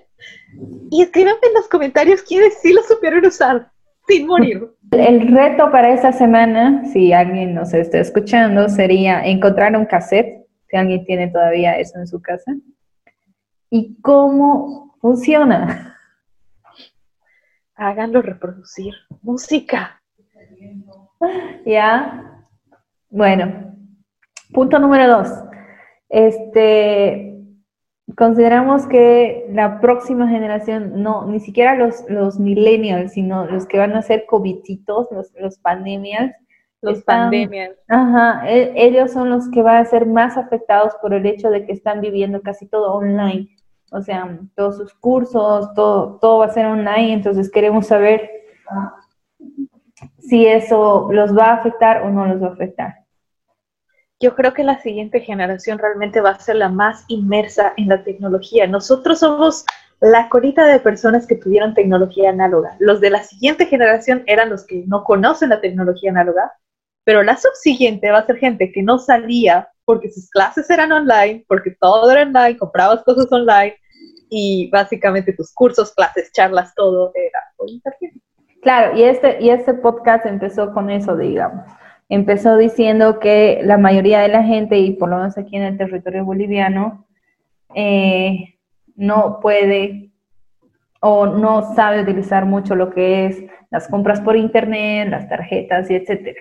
y 0.91 1.03
escríbanme 1.03 1.47
en 1.47 1.55
los 1.55 1.69
comentarios 1.69 2.23
quiénes 2.23 2.59
sí 2.61 2.73
lo 2.73 2.83
supieron 2.83 3.25
usar 3.25 3.71
sin 4.07 4.27
morir. 4.27 4.71
El 4.93 5.29
reto 5.29 5.71
para 5.71 5.93
esa 5.93 6.13
semana, 6.13 6.85
si 6.93 7.13
alguien 7.13 7.55
nos 7.55 7.75
está 7.75 7.99
escuchando, 7.99 8.69
sería 8.69 9.25
encontrar 9.25 9.77
un 9.77 9.87
cassette, 9.87 10.47
si 10.69 10.77
alguien 10.77 11.05
tiene 11.05 11.29
todavía 11.29 11.79
eso 11.79 11.99
en 11.99 12.07
su 12.07 12.21
casa, 12.21 12.55
y 13.71 14.01
cómo 14.01 14.97
funciona. 15.01 15.97
Háganlo 17.75 18.23
reproducir. 18.23 18.95
Música. 19.23 20.01
Ya. 21.65 22.43
Bueno, 23.11 23.75
punto 24.53 24.79
número 24.79 25.09
dos. 25.09 25.29
Este, 26.09 27.36
consideramos 28.17 28.87
que 28.87 29.47
la 29.51 29.81
próxima 29.81 30.29
generación, 30.29 31.03
no, 31.03 31.27
ni 31.27 31.39
siquiera 31.41 31.77
los, 31.77 32.05
los 32.09 32.39
millennials, 32.39 33.13
sino 33.13 33.45
los 33.47 33.67
que 33.67 33.79
van 33.79 33.93
a 33.93 34.03
ser 34.03 34.25
coviditos, 34.27 35.09
los, 35.13 35.33
los 35.39 35.59
pandemias. 35.59 36.35
Los 36.81 37.03
pandemias. 37.03 37.73
Ajá, 37.89 38.49
e, 38.49 38.73
ellos 38.75 39.13
son 39.13 39.31
los 39.31 39.49
que 39.51 39.63
van 39.63 39.77
a 39.77 39.85
ser 39.85 40.07
más 40.07 40.37
afectados 40.37 40.95
por 41.01 41.15
el 41.15 41.27
hecho 41.27 41.51
de 41.51 41.67
que 41.67 41.73
están 41.73 42.01
viviendo 42.01 42.41
casi 42.43 42.67
todo 42.67 42.95
online. 42.95 43.49
O 43.93 44.01
sea, 44.03 44.39
todos 44.55 44.79
sus 44.79 44.95
cursos, 44.95 45.73
todo, 45.75 46.19
todo 46.19 46.39
va 46.39 46.47
a 46.47 46.51
ser 46.51 46.67
online, 46.67 47.13
entonces 47.13 47.51
queremos 47.51 47.87
saber 47.87 48.29
si 50.19 50.47
eso 50.47 51.09
los 51.13 51.37
va 51.37 51.51
a 51.51 51.55
afectar 51.55 52.03
o 52.03 52.11
no 52.11 52.27
los 52.27 52.43
va 52.43 52.49
a 52.49 52.53
afectar 52.53 53.06
yo 54.21 54.35
creo 54.35 54.55
que 54.55 54.65
la 54.65 54.81
siguiente 54.81 55.21
generación 55.21 55.79
realmente 55.79 56.21
va 56.21 56.31
a 56.31 56.41
ser 56.41 56.57
la 56.57 56.69
más 56.69 57.05
inmersa 57.09 57.75
en 57.77 57.89
la 57.89 58.03
tecnología. 58.03 58.67
Nosotros 58.67 59.19
somos 59.19 59.65
la 60.01 60.29
colita 60.29 60.67
de 60.67 60.81
personas 60.81 61.27
que 61.27 61.37
tuvieron 61.37 61.75
tecnología 61.75 62.31
análoga. 62.31 62.77
Los 62.79 63.01
de 63.01 63.11
la 63.11 63.23
siguiente 63.23 63.67
generación 63.67 64.23
eran 64.27 64.51
los 64.51 64.65
que 64.67 64.85
no 64.87 65.05
conocen 65.05 65.51
la 65.51 65.61
tecnología 65.61 66.11
análoga, 66.11 66.53
pero 67.05 67.23
la 67.23 67.37
subsiguiente 67.37 68.11
va 68.11 68.19
a 68.19 68.27
ser 68.27 68.39
gente 68.39 68.73
que 68.73 68.83
no 68.83 68.99
salía 68.99 69.69
porque 69.85 70.11
sus 70.11 70.29
clases 70.31 70.69
eran 70.71 70.93
online, 70.93 71.45
porque 71.47 71.77
todo 71.79 72.11
era 72.11 72.23
online, 72.23 72.57
comprabas 72.57 73.05
cosas 73.05 73.31
online 73.31 73.77
y 74.31 74.69
básicamente 74.71 75.33
tus 75.33 75.53
cursos, 75.53 75.93
clases, 75.95 76.33
charlas, 76.33 76.75
todo 76.75 77.13
era 77.15 77.39
por 77.57 77.71
internet. 77.71 78.15
Claro, 78.63 78.97
y 78.97 79.05
este, 79.05 79.37
y 79.41 79.51
este 79.51 79.75
podcast 79.75 80.27
empezó 80.27 80.73
con 80.73 80.91
eso, 80.91 81.17
digamos 81.17 81.65
empezó 82.09 82.57
diciendo 82.57 83.19
que 83.19 83.61
la 83.63 83.79
mayoría 83.79 84.21
de 84.21 84.29
la 84.29 84.43
gente, 84.43 84.79
y 84.79 84.93
por 84.93 85.09
lo 85.09 85.17
menos 85.17 85.37
aquí 85.39 85.57
en 85.57 85.63
el 85.63 85.79
territorio 85.79 86.25
boliviano, 86.25 87.07
eh, 87.75 88.55
no 88.95 89.41
puede 89.41 90.11
o 91.01 91.27
no 91.27 91.75
sabe 91.75 92.03
utilizar 92.03 92.47
mucho 92.47 92.75
lo 92.75 92.91
que 92.91 93.27
es 93.27 93.43
las 93.71 93.89
compras 93.89 94.21
por 94.21 94.37
internet, 94.37 95.09
las 95.11 95.29
tarjetas 95.29 95.91
y 95.91 95.95
etcétera. 95.95 96.41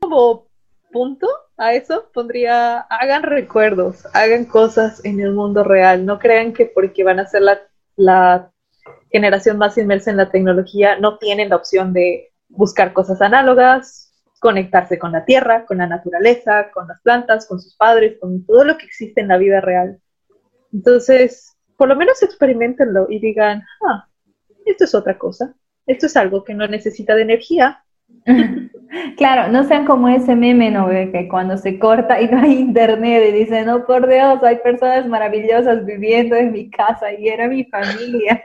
Como 0.00 0.46
punto 0.92 1.26
a 1.56 1.72
eso 1.74 2.10
pondría, 2.12 2.80
hagan 2.80 3.22
recuerdos, 3.22 4.06
hagan 4.14 4.44
cosas 4.44 5.04
en 5.04 5.20
el 5.20 5.32
mundo 5.32 5.64
real, 5.64 6.04
no 6.04 6.18
crean 6.18 6.52
que 6.52 6.66
porque 6.66 7.04
van 7.04 7.18
a 7.18 7.26
ser 7.26 7.42
la, 7.42 7.58
la 7.96 8.50
generación 9.10 9.58
más 9.58 9.76
inmersa 9.78 10.10
en 10.10 10.18
la 10.18 10.30
tecnología, 10.30 10.98
no 10.98 11.18
tienen 11.18 11.48
la 11.48 11.56
opción 11.56 11.92
de 11.92 12.32
buscar 12.48 12.92
cosas 12.92 13.20
análogas, 13.22 14.11
conectarse 14.42 14.98
con 14.98 15.12
la 15.12 15.24
tierra, 15.24 15.64
con 15.66 15.78
la 15.78 15.86
naturaleza, 15.86 16.72
con 16.72 16.88
las 16.88 17.00
plantas, 17.02 17.46
con 17.46 17.60
sus 17.60 17.76
padres, 17.76 18.18
con 18.20 18.44
todo 18.44 18.64
lo 18.64 18.76
que 18.76 18.86
existe 18.86 19.20
en 19.20 19.28
la 19.28 19.38
vida 19.38 19.60
real. 19.60 20.00
Entonces, 20.72 21.56
por 21.76 21.88
lo 21.88 21.94
menos 21.94 22.20
experimentenlo 22.24 23.06
y 23.08 23.20
digan, 23.20 23.62
ah, 23.88 24.08
esto 24.66 24.82
es 24.82 24.96
otra 24.96 25.16
cosa, 25.16 25.54
esto 25.86 26.06
es 26.06 26.16
algo 26.16 26.42
que 26.42 26.54
no 26.54 26.66
necesita 26.66 27.14
de 27.14 27.22
energía. 27.22 27.84
Claro, 29.16 29.50
no 29.50 29.64
sean 29.64 29.86
como 29.86 30.06
ese 30.10 30.36
meme, 30.36 30.70
¿no? 30.70 30.86
Que 30.90 31.26
cuando 31.26 31.56
se 31.56 31.78
corta 31.78 32.20
y 32.20 32.28
no 32.28 32.42
hay 32.42 32.58
internet 32.58 33.24
y 33.26 33.32
dicen, 33.32 33.64
no, 33.64 33.86
por 33.86 34.06
Dios, 34.06 34.42
hay 34.42 34.56
personas 34.56 35.06
maravillosas 35.06 35.86
viviendo 35.86 36.36
en 36.36 36.52
mi 36.52 36.68
casa 36.68 37.10
y 37.10 37.26
era 37.28 37.48
mi 37.48 37.64
familia. 37.64 38.42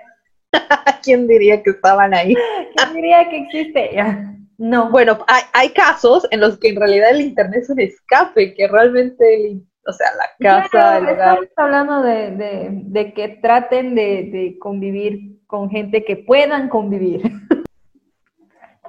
¿Quién 1.03 1.27
diría 1.27 1.61
que 1.61 1.71
estaban 1.71 2.13
ahí? 2.13 2.33
¿Quién 2.77 2.93
diría 2.93 3.29
que 3.29 3.39
existe? 3.39 3.89
Ya. 3.93 4.36
No. 4.57 4.89
Bueno, 4.89 5.19
hay, 5.27 5.43
hay, 5.53 5.69
casos 5.69 6.27
en 6.31 6.39
los 6.39 6.57
que 6.57 6.69
en 6.69 6.77
realidad 6.77 7.11
el 7.11 7.21
internet 7.21 7.61
es 7.61 7.69
un 7.69 7.79
escape, 7.79 8.55
que 8.55 8.67
realmente, 8.67 9.61
o 9.85 9.91
sea, 9.93 10.07
la 10.15 10.29
casa, 10.39 10.97
el 10.97 11.09
Estamos 11.09 11.47
hablando 11.55 12.01
de, 12.01 12.31
de, 12.31 12.69
de 12.71 13.13
que 13.13 13.39
traten 13.41 13.93
de, 13.93 14.29
de 14.31 14.57
convivir 14.59 15.37
con 15.45 15.69
gente 15.69 16.03
que 16.03 16.17
puedan 16.17 16.69
convivir. 16.69 17.21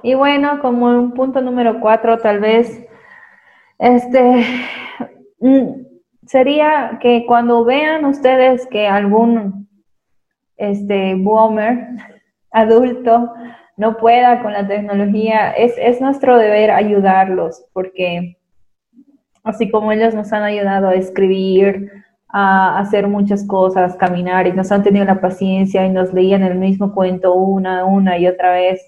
Y 0.01 0.13
bueno, 0.13 0.59
como 0.61 0.87
un 0.87 1.13
punto 1.13 1.41
número 1.41 1.79
cuatro, 1.81 2.17
tal 2.19 2.39
vez, 2.39 2.85
este, 3.77 4.45
mm, 5.39 5.81
sería 6.25 6.99
que 7.01 7.25
cuando 7.25 7.65
vean 7.65 8.05
ustedes 8.05 8.65
que 8.67 8.87
algún, 8.87 9.67
este, 10.55 11.15
boomer, 11.15 11.89
adulto, 12.51 13.33
no 13.79 13.95
pueda 13.95 14.41
con 14.41 14.51
la 14.51 14.67
tecnología, 14.67 15.51
es, 15.51 15.73
es 15.77 16.01
nuestro 16.01 16.37
deber 16.37 16.69
ayudarlos, 16.69 17.65
porque 17.71 18.37
así 19.43 19.71
como 19.71 19.93
ellos 19.93 20.13
nos 20.13 20.33
han 20.33 20.43
ayudado 20.43 20.89
a 20.89 20.95
escribir, 20.95 21.89
a 22.27 22.77
hacer 22.77 23.07
muchas 23.07 23.47
cosas, 23.47 23.95
caminar, 23.95 24.47
y 24.47 24.51
nos 24.51 24.69
han 24.73 24.83
tenido 24.83 25.05
la 25.05 25.21
paciencia 25.21 25.85
y 25.85 25.89
nos 25.89 26.13
leían 26.13 26.43
el 26.43 26.55
mismo 26.55 26.93
cuento 26.93 27.33
una, 27.33 27.85
una 27.85 28.17
y 28.17 28.27
otra 28.27 28.51
vez, 28.51 28.81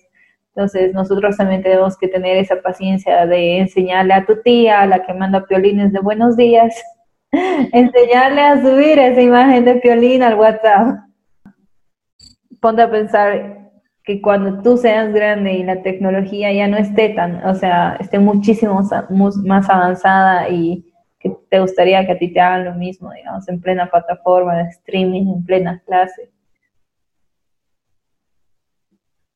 entonces, 0.54 0.94
nosotros 0.94 1.38
también 1.38 1.64
tenemos 1.64 1.98
que 1.98 2.10
tener 2.10 2.36
esa 2.36 2.62
paciencia 2.62 3.26
de 3.26 3.60
enseñarle 3.60 4.14
a 4.14 4.26
tu 4.26 4.42
tía, 4.42 4.86
la 4.86 5.02
que 5.06 5.14
manda 5.14 5.46
piolines 5.46 5.94
de 5.94 6.00
buenos 6.00 6.36
días, 6.36 6.76
enseñarle 7.32 8.42
a 8.42 8.62
subir 8.62 9.00
esa 9.00 9.22
imagen 9.22 9.64
de 9.64 9.76
piolín 9.76 10.22
al 10.22 10.36
WhatsApp. 10.36 10.98
Ponte 12.60 12.82
a 12.82 12.92
pensar 12.92 13.61
que 14.12 14.22
cuando 14.22 14.62
tú 14.62 14.78
seas 14.78 15.14
grande 15.14 15.54
y 15.54 15.64
la 15.64 15.82
tecnología 15.84 16.52
ya 16.52 16.68
no 16.68 16.76
esté 16.76 17.10
tan, 17.10 17.46
o 17.46 17.56
sea, 17.56 17.96
esté 18.00 18.20
muchísimo 18.20 18.82
más 19.10 19.70
avanzada 19.70 20.50
y 20.50 20.86
que 21.18 21.30
te 21.50 21.62
gustaría 21.62 22.06
que 22.06 22.12
a 22.12 22.18
ti 22.18 22.34
te 22.34 22.42
hagan 22.42 22.66
lo 22.66 22.74
mismo, 22.74 23.10
digamos, 23.14 23.48
en 23.48 23.62
plena 23.62 23.90
plataforma 23.90 24.58
de 24.58 24.70
streaming, 24.70 25.28
en 25.28 25.46
plena 25.46 25.82
clase. 25.86 26.30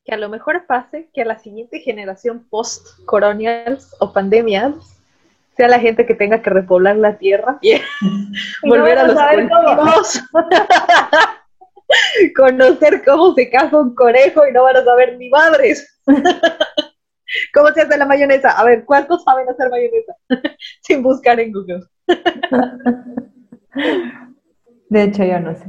Que 0.04 0.12
a 0.12 0.18
lo 0.18 0.28
mejor 0.28 0.66
pase 0.66 1.08
que 1.14 1.22
a 1.22 1.24
la 1.24 1.38
siguiente 1.38 1.80
generación 1.80 2.46
post-colonials 2.50 3.96
o 3.98 4.12
pandemias 4.12 4.74
sea 5.56 5.68
la 5.68 5.80
gente 5.80 6.04
que 6.04 6.14
tenga 6.14 6.42
que 6.42 6.50
repoblar 6.50 6.96
la 6.96 7.16
tierra 7.16 7.56
y 7.62 7.80
volver 8.62 8.98
a 8.98 9.06
los 9.06 9.18
cultivos, 9.18 10.22
conocer 12.36 13.02
cómo 13.04 13.34
se 13.34 13.50
caza 13.50 13.78
un 13.78 13.94
conejo 13.94 14.46
y 14.46 14.52
no 14.52 14.64
van 14.64 14.76
a 14.76 14.84
saber 14.84 15.16
ni 15.18 15.28
madres. 15.28 16.00
¿Cómo 17.52 17.72
se 17.72 17.82
hace 17.82 17.98
la 17.98 18.06
mayonesa? 18.06 18.50
A 18.50 18.64
ver, 18.64 18.84
¿cuántos 18.84 19.24
saben 19.24 19.48
hacer 19.48 19.68
mayonesa? 19.70 20.14
Sin 20.82 21.02
buscar 21.02 21.40
en 21.40 21.52
Google. 21.52 21.82
De 24.88 25.02
hecho, 25.02 25.24
yo 25.24 25.40
no 25.40 25.54
sé 25.54 25.66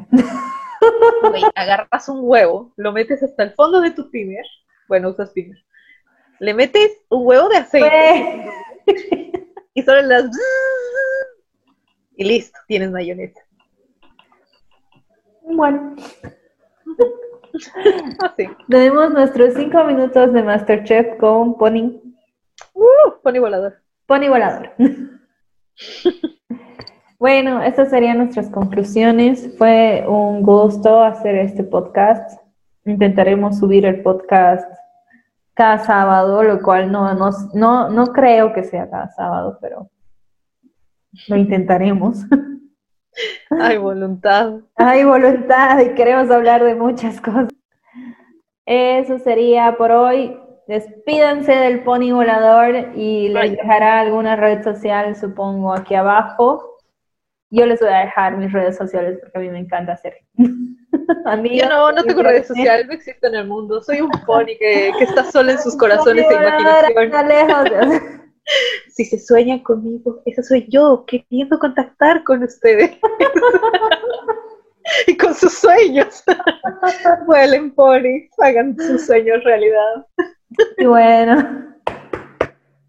agarras 1.56 2.10
un 2.10 2.19
huevo, 2.21 2.73
lo 2.77 2.91
metes 2.91 3.23
hasta 3.23 3.43
el 3.43 3.51
fondo 3.53 3.82
de 3.82 3.91
tu 3.91 4.10
pimer, 4.10 4.45
bueno, 4.88 5.10
usas 5.10 5.32
pimer, 5.32 5.58
le 6.39 6.53
metes 6.53 6.91
un 7.10 7.25
huevo 7.25 7.49
de 7.49 7.58
aceite 7.58 8.49
y 9.73 9.82
solo 9.82 10.01
las... 10.03 10.25
y 12.15 12.23
listo, 12.23 12.60
tienes 12.67 12.91
mayonesa. 12.91 13.41
Bueno. 15.56 15.96
Así. 18.24 18.48
Tenemos 18.70 19.12
nuestros 19.12 19.54
cinco 19.56 19.84
minutos 19.84 20.34
de 20.34 20.44
Masterchef 20.44 21.18
con 21.18 21.58
Pony. 21.58 22.02
Uh, 22.74 23.22
pony 23.24 23.40
volador. 23.40 23.82
Pony 24.06 24.30
volador. 24.30 24.72
Bueno, 27.20 27.64
estas 27.64 27.90
serían 27.90 28.20
nuestras 28.20 28.48
conclusiones. 28.52 29.58
Fue 29.58 30.06
un 30.08 30.44
gusto 30.44 31.02
hacer 31.02 31.36
este 31.36 31.64
podcast. 31.64 32.40
Intentaremos 32.86 33.58
subir 33.58 33.88
el 33.88 34.04
podcast 34.04 34.72
cada 35.56 35.80
sábado, 35.80 36.44
lo 36.44 36.62
cual 36.62 36.92
no, 36.92 37.12
no, 37.16 37.90
no, 37.90 38.06
creo 38.14 38.54
que 38.54 38.64
sea 38.64 38.88
cada 38.88 39.10
sábado, 39.10 39.58
pero 39.60 39.90
lo 41.28 41.38
intentaremos. 41.38 42.20
Hay 43.50 43.78
voluntad. 43.78 44.54
Hay 44.76 45.04
voluntad 45.04 45.80
y 45.80 45.93
queremos 45.96 46.30
hablar 46.30 46.63
de 46.63 46.76
muchas 46.76 47.20
cosas. 47.22 47.50
Eso 48.65 49.20
sería 49.20 49.76
por 49.78 49.91
hoy. 49.91 50.38
Despídanse 50.67 51.54
del 51.54 51.84
pony 51.84 52.12
volador 52.12 52.91
y 52.96 53.30
les 53.30 53.52
dejará 53.52 54.02
alguna 54.02 54.36
red 54.36 54.63
social, 54.63 55.15
supongo, 55.15 55.74
aquí 55.74 55.96
abajo. 55.96 56.78
Yo 57.50 57.65
les 57.65 57.80
voy 57.80 57.89
a 57.89 58.00
dejar 58.00 58.36
mis 58.36 58.52
redes 58.52 58.76
sociales 58.76 59.17
porque 59.22 59.38
a 59.38 59.41
mí 59.41 59.50
me 59.50 59.60
encanta 59.60 59.93
hacer. 59.93 60.17
Yo 61.52 61.70
no, 61.70 61.91
no 61.91 62.04
tengo 62.04 62.24
redes 62.24 62.48
sociales, 62.48 62.88
no 62.88 62.93
existen 62.93 63.34
en 63.34 63.41
el 63.41 63.48
mundo. 63.48 63.82
Soy 63.82 64.02
un 64.02 64.12
pony 64.26 64.58
que, 64.60 64.91
que 64.98 65.04
está 65.04 65.24
solo 65.26 65.52
en 65.52 65.60
sus 65.60 65.76
corazones 65.80 66.26
e 66.30 66.34
imaginación. 66.34 68.27
si 68.90 69.06
se 69.06 69.20
sueñan 69.20 69.60
conmigo, 69.60 70.22
esa 70.26 70.44
soy 70.44 70.68
yo, 70.70 71.06
queriendo 71.06 71.60
contactar 71.60 72.24
con 72.24 72.44
ustedes. 72.44 72.98
y 75.08 75.18
con 75.18 75.34
sus 75.34 75.54
sueños. 75.54 76.24
Vuelen, 77.26 77.74
pony, 77.74 78.30
hagan 78.38 78.78
sus 78.78 79.06
sueños 79.06 79.44
realidad. 79.44 80.06
Y 80.78 80.86
bueno, 80.86 81.76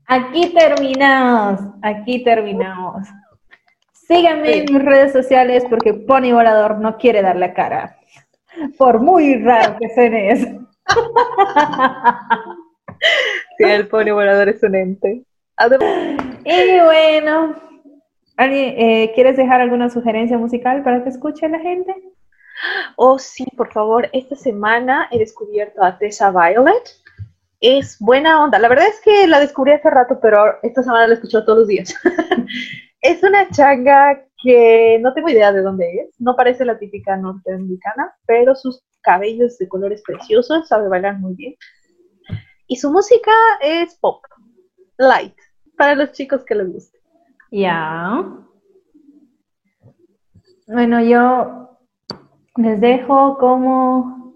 aquí 0.07 0.55
terminamos, 0.55 1.61
aquí 1.83 2.25
terminamos. 2.25 3.09
Síganme 3.93 4.59
en 4.59 4.73
mis 4.73 4.85
redes 4.85 5.13
sociales 5.13 5.65
porque 5.69 5.93
Pony 5.93 6.33
Volador 6.33 6.79
no 6.79 6.97
quiere 6.97 7.21
dar 7.21 7.37
la 7.37 7.53
cara. 7.53 7.99
Por 8.79 9.01
muy 9.01 9.37
raro 9.43 9.77
que 9.79 9.95
suene 9.95 10.33
eso. 10.33 10.49
Sí, 13.59 13.65
el 13.65 13.89
Pony 13.89 14.13
Volador 14.13 14.49
es 14.49 14.63
un 14.63 14.75
ente. 14.75 15.25
Y 16.45 16.81
bueno, 16.81 17.57
eh, 18.39 19.11
¿quieres 19.15 19.37
dejar 19.37 19.61
alguna 19.61 19.91
sugerencia 19.91 20.39
musical 20.39 20.83
para 20.83 21.03
que 21.03 21.11
escuche 21.11 21.49
la 21.49 21.59
gente? 21.59 21.95
Oh, 22.97 23.19
sí, 23.19 23.45
por 23.57 23.73
favor. 23.73 24.09
Esta 24.13 24.37
semana 24.37 25.09
he 25.11 25.19
descubierto 25.19 25.83
a 25.83 25.99
Tessa 25.99 26.31
Violet. 26.31 26.91
Es 27.61 27.99
buena 27.99 28.43
onda. 28.43 28.59
La 28.59 28.69
verdad 28.69 28.87
es 28.87 29.01
que 29.01 29.27
la 29.27 29.41
descubrí 29.41 29.73
hace 29.73 29.91
rato, 29.91 30.19
pero 30.21 30.63
esta 30.63 30.83
semana 30.83 31.09
la 31.09 31.15
escucho 31.15 31.45
todos 31.45 31.61
los 31.61 31.69
días. 31.69 31.95
Es 33.01 33.23
una 33.23 33.49
changa 33.51 34.25
que 34.43 34.99
no 35.01 35.15
tengo 35.15 35.29
idea 35.29 35.53
de 35.53 35.63
dónde 35.63 36.01
es, 36.01 36.21
no 36.21 36.35
parece 36.35 36.65
la 36.65 36.81
típica 36.81 37.17
norteamericana, 37.17 38.13
pero 38.27 38.57
sus 38.57 38.83
cabellos 39.03 39.57
de 39.59 39.69
colores 39.69 40.03
preciosos, 40.05 40.67
sabe 40.67 40.89
bailar 40.89 41.19
muy 41.19 41.35
bien. 41.35 41.55
Y 42.67 42.77
su 42.77 42.91
música 42.91 43.31
es 43.61 43.95
pop, 43.97 44.25
light, 44.97 45.37
para 45.79 45.95
los 45.95 46.13
chicos 46.13 46.45
que 46.45 46.55
les 46.55 46.71
guste. 46.71 46.99
Ya. 47.51 48.25
Bueno, 50.67 51.01
yo 51.01 51.79
les 52.57 52.79
dejo 52.81 53.39
como, 53.39 54.35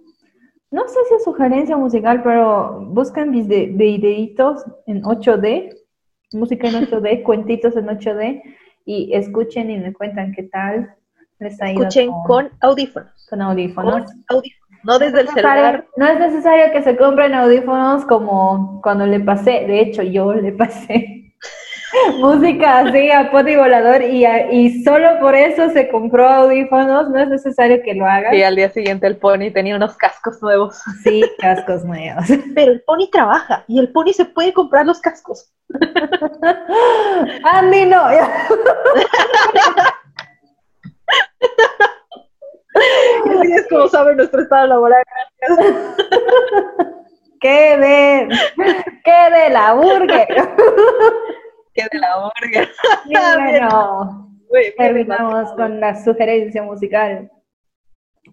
no 0.70 0.88
sé 0.88 0.98
si 1.09 1.14
es 1.16 1.24
sugerencia 1.24 1.76
musical, 1.76 2.22
pero 2.22 2.87
buscan 2.87 3.31
mis 3.31 3.46
videitos 3.46 4.64
en 4.87 5.02
8D 5.02 5.83
música 6.37 6.68
en 6.68 6.87
8D, 6.87 7.22
cuentitos 7.24 7.76
en 7.76 7.87
8D 7.87 8.42
y 8.85 9.14
escuchen 9.14 9.70
y 9.70 9.78
me 9.78 9.92
cuentan 9.92 10.33
qué 10.33 10.44
tal 10.44 10.94
les 11.38 11.61
ha 11.61 11.70
ido. 11.70 11.83
Escuchen 11.83 12.11
con, 12.26 12.50
audífonos. 12.61 13.26
Con 13.28 13.42
audífonos. 13.42 14.12
No 14.85 14.98
desde 14.98 15.20
el 15.20 15.28
celular. 15.28 15.87
No 15.96 16.07
es 16.07 16.18
necesario 16.18 16.72
que 16.72 16.83
se 16.83 16.96
compren 16.96 17.35
audífonos 17.35 18.05
como 18.05 18.81
cuando 18.83 19.07
le 19.07 19.20
pasé, 19.20 19.64
de 19.66 19.81
hecho 19.81 20.02
yo 20.02 20.33
le 20.35 20.52
pasé 20.52 21.22
música 22.18 22.81
así 22.81 23.11
a 23.11 23.31
poti 23.31 23.57
volador 23.57 24.02
y, 24.02 24.26
y 24.50 24.83
solo 24.83 25.18
por 25.20 25.35
eso 25.35 25.70
se 25.70 25.88
compró 25.88 26.28
audífonos, 26.28 27.11
no 27.11 27.18
es 27.20 27.28
necesario 27.28 27.83
que 27.83 27.94
lo 27.94 28.07
haga. 28.07 28.35
Y 28.35 28.42
al 28.42 28.57
día 28.57 28.70
siguiente 28.70 29.07
el 29.07 29.16
pony 29.16 29.50
tenía 29.52 29.76
unos 29.76 29.96
cascos 29.96 30.40
nuevos. 30.42 30.81
Sí, 31.02 31.22
cascos 31.38 31.85
nuevos. 31.85 32.24
Pero 32.55 32.72
el 32.72 32.83
pony 32.83 33.09
trabaja 33.11 33.64
y 33.68 33.78
el 33.78 33.90
pony 33.92 34.12
se 34.12 34.24
puede 34.24 34.52
comprar 34.52 34.87
los 34.87 35.00
cascos. 35.00 35.52
Andy 37.44 37.87
no. 37.87 38.02
sabe 43.90 44.14
nuestro 44.14 44.42
estado 44.42 44.66
laboral, 44.66 45.02
gracias. 45.40 45.76
¿Qué 47.40 47.76
de, 47.76 48.28
qué 49.05 49.31
de 49.35 49.50
la 49.50 49.74
burger? 49.74 50.28
¿Qué 51.75 51.85
de 51.91 51.99
la? 51.99 52.33
Y 53.07 53.13
bueno, 53.13 54.29
terminamos 54.77 55.53
con 55.53 55.81
la 55.81 56.03
sugerencia 56.03 56.63
musical. 56.63 57.31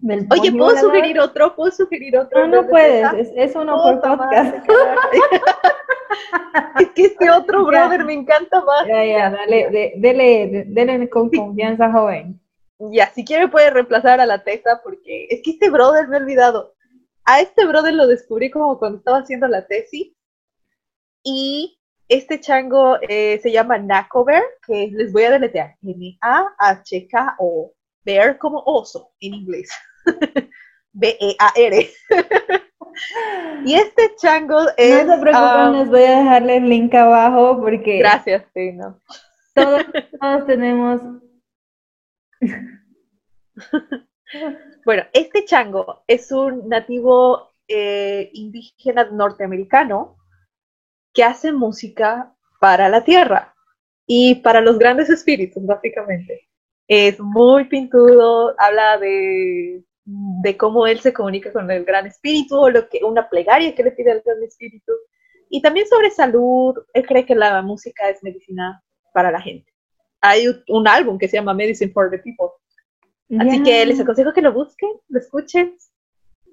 del 0.00 0.26
Oye, 0.30 0.52
¿puedo 0.52 0.76
sugerir 0.76 1.18
otro? 1.20 1.54
¿Puedo 1.54 1.70
sugerir 1.72 2.16
otro? 2.18 2.40
No, 2.46 2.56
no 2.56 2.62
¿De 2.62 2.68
puedes, 2.68 3.12
es, 3.14 3.32
es 3.36 3.56
uno 3.56 3.76
por 3.76 4.00
podcast. 4.00 4.56
Es 6.80 6.88
que 6.90 7.02
este 7.04 7.30
otro 7.30 7.60
Ya. 7.70 7.86
brother 7.86 8.04
me 8.04 8.12
encanta 8.14 8.60
más. 8.62 8.86
Ya, 8.86 9.04
ya, 9.04 9.30
dale, 9.30 9.70
de- 9.70 9.92
dele, 9.96 10.46
de- 10.48 10.64
dele 10.66 11.08
con 11.08 11.30
confianza, 11.30 11.90
joven. 11.92 12.40
Ya, 12.78 13.08
si 13.10 13.24
quiere 13.24 13.46
puede 13.48 13.70
reemplazar 13.70 14.20
a 14.20 14.26
la 14.26 14.42
tesa 14.42 14.80
porque 14.82 15.26
es 15.30 15.40
que 15.42 15.50
este 15.52 15.70
brother 15.70 16.08
me 16.08 16.16
he 16.16 16.20
olvidado. 16.20 16.74
A 17.24 17.40
este 17.40 17.64
brother 17.66 17.94
lo 17.94 18.06
descubrí 18.06 18.50
como 18.50 18.78
cuando 18.78 18.98
estaba 18.98 19.18
haciendo 19.18 19.46
la 19.48 19.66
tesis 19.66 20.12
y 21.22 21.79
este 22.10 22.40
chango 22.40 22.98
eh, 23.00 23.38
se 23.40 23.52
llama 23.52 23.78
Nakover, 23.78 24.42
que 24.66 24.90
les 24.92 25.12
voy 25.12 25.22
a 25.24 25.30
deletrear. 25.30 25.76
N-A-H-K-O. 25.82 27.72
Bear 28.04 28.36
como 28.38 28.62
oso 28.66 29.12
en 29.20 29.34
inglés. 29.34 29.70
B-E-A-R. 30.92 31.90
y 33.64 33.74
este 33.74 34.16
chango 34.16 34.58
es... 34.76 35.06
No 35.06 35.14
se 35.14 35.20
preocupen, 35.20 35.34
ah, 35.34 35.70
les 35.72 35.88
voy 35.88 36.02
a 36.02 36.18
dejarle 36.18 36.56
el 36.56 36.68
link 36.68 36.92
abajo 36.94 37.60
porque 37.60 37.98
gracias, 37.98 38.44
sí, 38.54 38.72
no. 38.72 38.98
todos, 39.54 39.84
todos 40.20 40.46
tenemos 40.46 41.00
Bueno, 44.84 45.04
este 45.12 45.44
chango 45.44 46.02
es 46.08 46.32
un 46.32 46.68
nativo 46.68 47.52
eh, 47.68 48.30
indígena 48.32 49.04
norteamericano 49.04 50.16
que 51.12 51.24
hace 51.24 51.52
música 51.52 52.34
para 52.60 52.88
la 52.88 53.04
tierra 53.04 53.54
y 54.06 54.36
para 54.36 54.60
los 54.60 54.78
grandes 54.78 55.10
espíritus, 55.10 55.64
básicamente. 55.64 56.48
Es 56.88 57.20
muy 57.20 57.64
pintudo, 57.66 58.54
habla 58.58 58.98
de, 58.98 59.84
de 60.04 60.56
cómo 60.56 60.86
él 60.86 61.00
se 61.00 61.12
comunica 61.12 61.52
con 61.52 61.70
el 61.70 61.84
gran 61.84 62.06
espíritu, 62.06 62.56
o 62.56 62.70
lo 62.70 62.88
que, 62.88 63.00
una 63.04 63.28
plegaria 63.28 63.74
que 63.74 63.84
le 63.84 63.92
pide 63.92 64.10
al 64.12 64.22
gran 64.24 64.42
espíritu, 64.42 64.92
y 65.48 65.62
también 65.62 65.86
sobre 65.86 66.10
salud. 66.10 66.74
Él 66.94 67.06
cree 67.06 67.26
que 67.26 67.34
la 67.34 67.62
música 67.62 68.08
es 68.08 68.22
medicina 68.22 68.82
para 69.12 69.30
la 69.30 69.40
gente. 69.40 69.72
Hay 70.20 70.46
un- 70.68 70.88
álbum 70.88 71.18
que 71.18 71.28
se 71.28 71.36
llama 71.36 71.54
Medicine 71.54 71.92
for 71.92 72.10
the 72.10 72.18
People. 72.18 72.48
Así 73.38 73.62
que 73.62 73.86
les 73.86 74.00
aconsejo 74.00 74.32
que 74.32 74.42
lo 74.42 74.52
busquen, 74.52 74.90
lo 75.08 75.18
escuchen. 75.20 75.76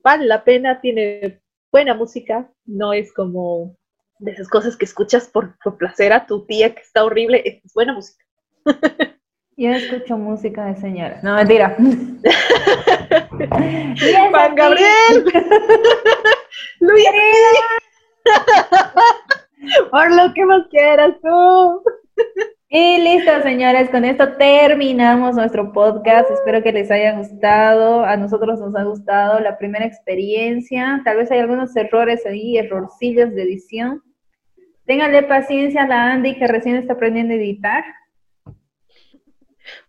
Vale 0.03 0.25
la 0.25 0.43
pena, 0.43 0.79
tiene 0.79 1.41
buena 1.71 1.95
música, 1.95 2.49
no 2.65 2.93
es 2.93 3.11
como 3.13 3.75
de 4.19 4.31
esas 4.31 4.47
cosas 4.47 4.75
que 4.75 4.85
escuchas 4.85 5.27
por, 5.27 5.57
por 5.59 5.77
placer 5.77 6.13
a 6.13 6.25
tu 6.25 6.45
tía 6.45 6.73
que 6.73 6.81
está 6.81 7.03
horrible, 7.03 7.41
es 7.45 7.73
buena 7.73 7.93
música. 7.93 8.23
Yo 9.59 9.71
escucho 9.71 10.17
música 10.17 10.65
de 10.65 10.75
señora. 10.75 11.19
No, 11.23 11.33
mentira. 11.33 11.75
Juan. 14.29 14.55
Gabriel, 14.55 15.25
Luis, 16.79 17.07
por 19.89 20.11
lo 20.11 20.31
que 20.35 20.45
más 20.45 20.67
quieras 20.69 21.13
tú. 21.23 21.83
Y 22.69 22.97
listo, 23.01 23.31
señores, 23.43 23.89
con 23.89 24.03
esto 24.03 24.33
terminamos 24.33 25.35
nuestro 25.35 25.71
podcast. 25.71 26.29
Espero 26.29 26.61
que 26.61 26.73
les 26.73 26.91
haya 26.91 27.13
gustado. 27.17 28.03
A 28.03 28.17
nosotros 28.17 28.59
nos 28.59 28.75
ha 28.75 28.83
gustado 28.83 29.39
la 29.39 29.57
primera 29.57 29.85
experiencia. 29.85 31.01
Tal 31.05 31.15
vez 31.17 31.31
hay 31.31 31.39
algunos 31.39 31.73
errores 31.77 32.25
ahí, 32.25 32.57
errorcillos 32.57 33.33
de 33.33 33.43
edición. 33.43 34.03
Ténganle 34.85 35.23
paciencia 35.23 35.83
a 35.83 35.87
la 35.87 36.11
Andy 36.11 36.35
que 36.37 36.47
recién 36.47 36.75
está 36.75 36.93
aprendiendo 36.93 37.33
a 37.33 37.37
editar. 37.37 37.85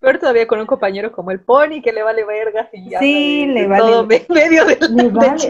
Pero 0.01 0.19
todavía 0.21 0.47
con 0.47 0.61
un 0.61 0.67
compañero 0.67 1.11
como 1.11 1.33
el 1.33 1.41
Pony 1.41 1.81
que 1.83 1.93
le 1.93 2.03
vale 2.05 2.25
vergas 2.25 2.69
y 2.73 2.91
ya. 2.91 3.01
Sí, 3.01 3.47
le 3.47 3.67
vale- 3.67 3.81
todo 3.83 4.07
me- 4.07 4.27
medio 4.29 4.65
del 4.65 4.79
de 4.97 5.09
vale. 5.09 5.49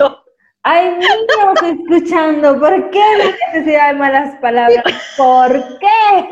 Hay 0.62 0.90
niños 0.92 1.62
escuchando. 1.62 2.58
¿Por 2.58 2.90
qué 2.90 3.02
la 3.18 3.24
necesidad 3.52 3.88
de 3.92 3.98
malas 3.98 4.34
palabras? 4.40 4.82
¿Por 5.16 5.78
qué? 5.78 6.28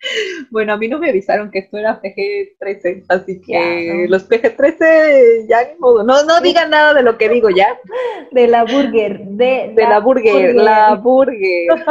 Bueno, 0.50 0.72
a 0.74 0.76
mí 0.76 0.88
no 0.88 0.98
me 0.98 1.08
avisaron 1.10 1.50
que 1.50 1.60
esto 1.60 1.78
era 1.78 2.00
PG-13, 2.00 3.04
así 3.08 3.40
que 3.40 3.52
Ya, 3.52 3.94
¿no? 3.94 4.06
los 4.08 4.28
PG-13 4.28 5.46
ya 5.48 5.72
ni 5.72 5.78
modo. 5.78 6.02
No, 6.04 6.22
no 6.24 6.40
digan 6.40 6.70
nada 6.70 6.94
de 6.94 7.02
lo 7.02 7.16
que 7.18 7.28
digo 7.28 7.50
ya. 7.50 7.76
De 8.30 8.46
la 8.46 8.64
burger. 8.64 9.20
De, 9.24 9.72
De 9.74 9.82
la 9.84 9.98
burger, 10.00 10.54
la 10.54 10.94
burger. 10.94 11.68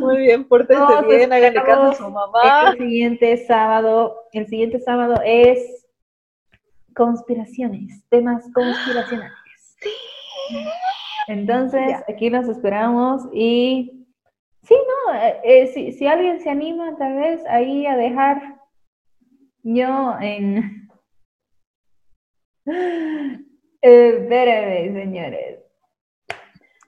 Muy 0.00 0.16
bien, 0.18 0.46
pórtense 0.48 0.82
Todos 0.82 1.06
bien, 1.06 1.32
háganle 1.32 1.62
caso 1.62 1.82
a 1.82 1.92
esperamos 1.92 1.96
su 1.98 2.10
mamá. 2.10 2.70
El 2.72 2.78
siguiente 2.78 3.36
sábado, 3.46 4.16
el 4.32 4.46
siguiente 4.48 4.80
sábado 4.80 5.20
es 5.24 5.86
conspiraciones, 6.94 8.02
temas 8.08 8.44
conspiracionales. 8.52 9.32
Entonces, 11.28 11.80
Ya. 11.88 12.04
aquí 12.08 12.28
los 12.30 12.48
esperamos 12.48 13.22
y 13.32 14.05
sí, 14.66 14.74
no, 14.74 15.14
Eh, 15.14 15.40
eh, 15.44 15.66
si, 15.68 15.92
si 15.92 16.06
alguien 16.06 16.40
se 16.40 16.50
anima 16.50 16.96
tal 16.98 17.14
vez 17.16 17.44
ahí 17.46 17.86
a 17.86 17.96
dejar 17.96 18.56
yo 19.62 20.16
en... 20.20 20.88
Espérenme, 23.80 25.00
señores. 25.00 25.60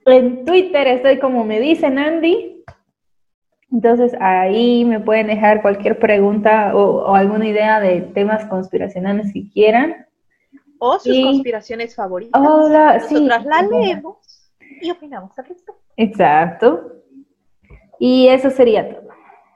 En 0.06 0.44
Twitter 0.44 0.86
estoy 0.88 1.18
como 1.18 1.44
me 1.44 1.60
dicen 1.60 1.98
Andy. 1.98 2.64
Entonces 3.70 4.14
ahí 4.20 4.84
me 4.84 4.98
pueden 5.00 5.26
dejar 5.26 5.60
cualquier 5.60 5.98
pregunta 5.98 6.74
o, 6.74 7.04
o 7.10 7.14
alguna 7.14 7.46
idea 7.46 7.80
de 7.80 8.00
temas 8.00 8.46
conspiracionales 8.46 9.30
si 9.32 9.50
quieran. 9.50 10.06
O 10.78 10.98
sus 10.98 11.14
Y- 11.14 11.22
conspiraciones 11.22 11.94
favoritas. 11.94 12.40
Hola, 12.40 13.00
sí. 13.00 13.14
Nosotras 13.14 13.44
la 13.44 13.56
Ajá. 13.58 13.68
leemos 13.68 14.50
y 14.80 14.90
opinamos 14.90 15.38
al 15.38 15.44
respecto. 15.46 15.80
Exacto. 15.96 16.97
Y 17.98 18.28
eso 18.28 18.50
sería 18.50 18.88
todo. 18.88 19.08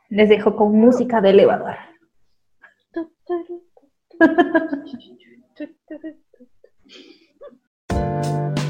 Les 0.08 0.28
dejo 0.28 0.56
con 0.56 0.72
música 0.72 1.20
de 1.20 1.30
elevador. 1.30 1.76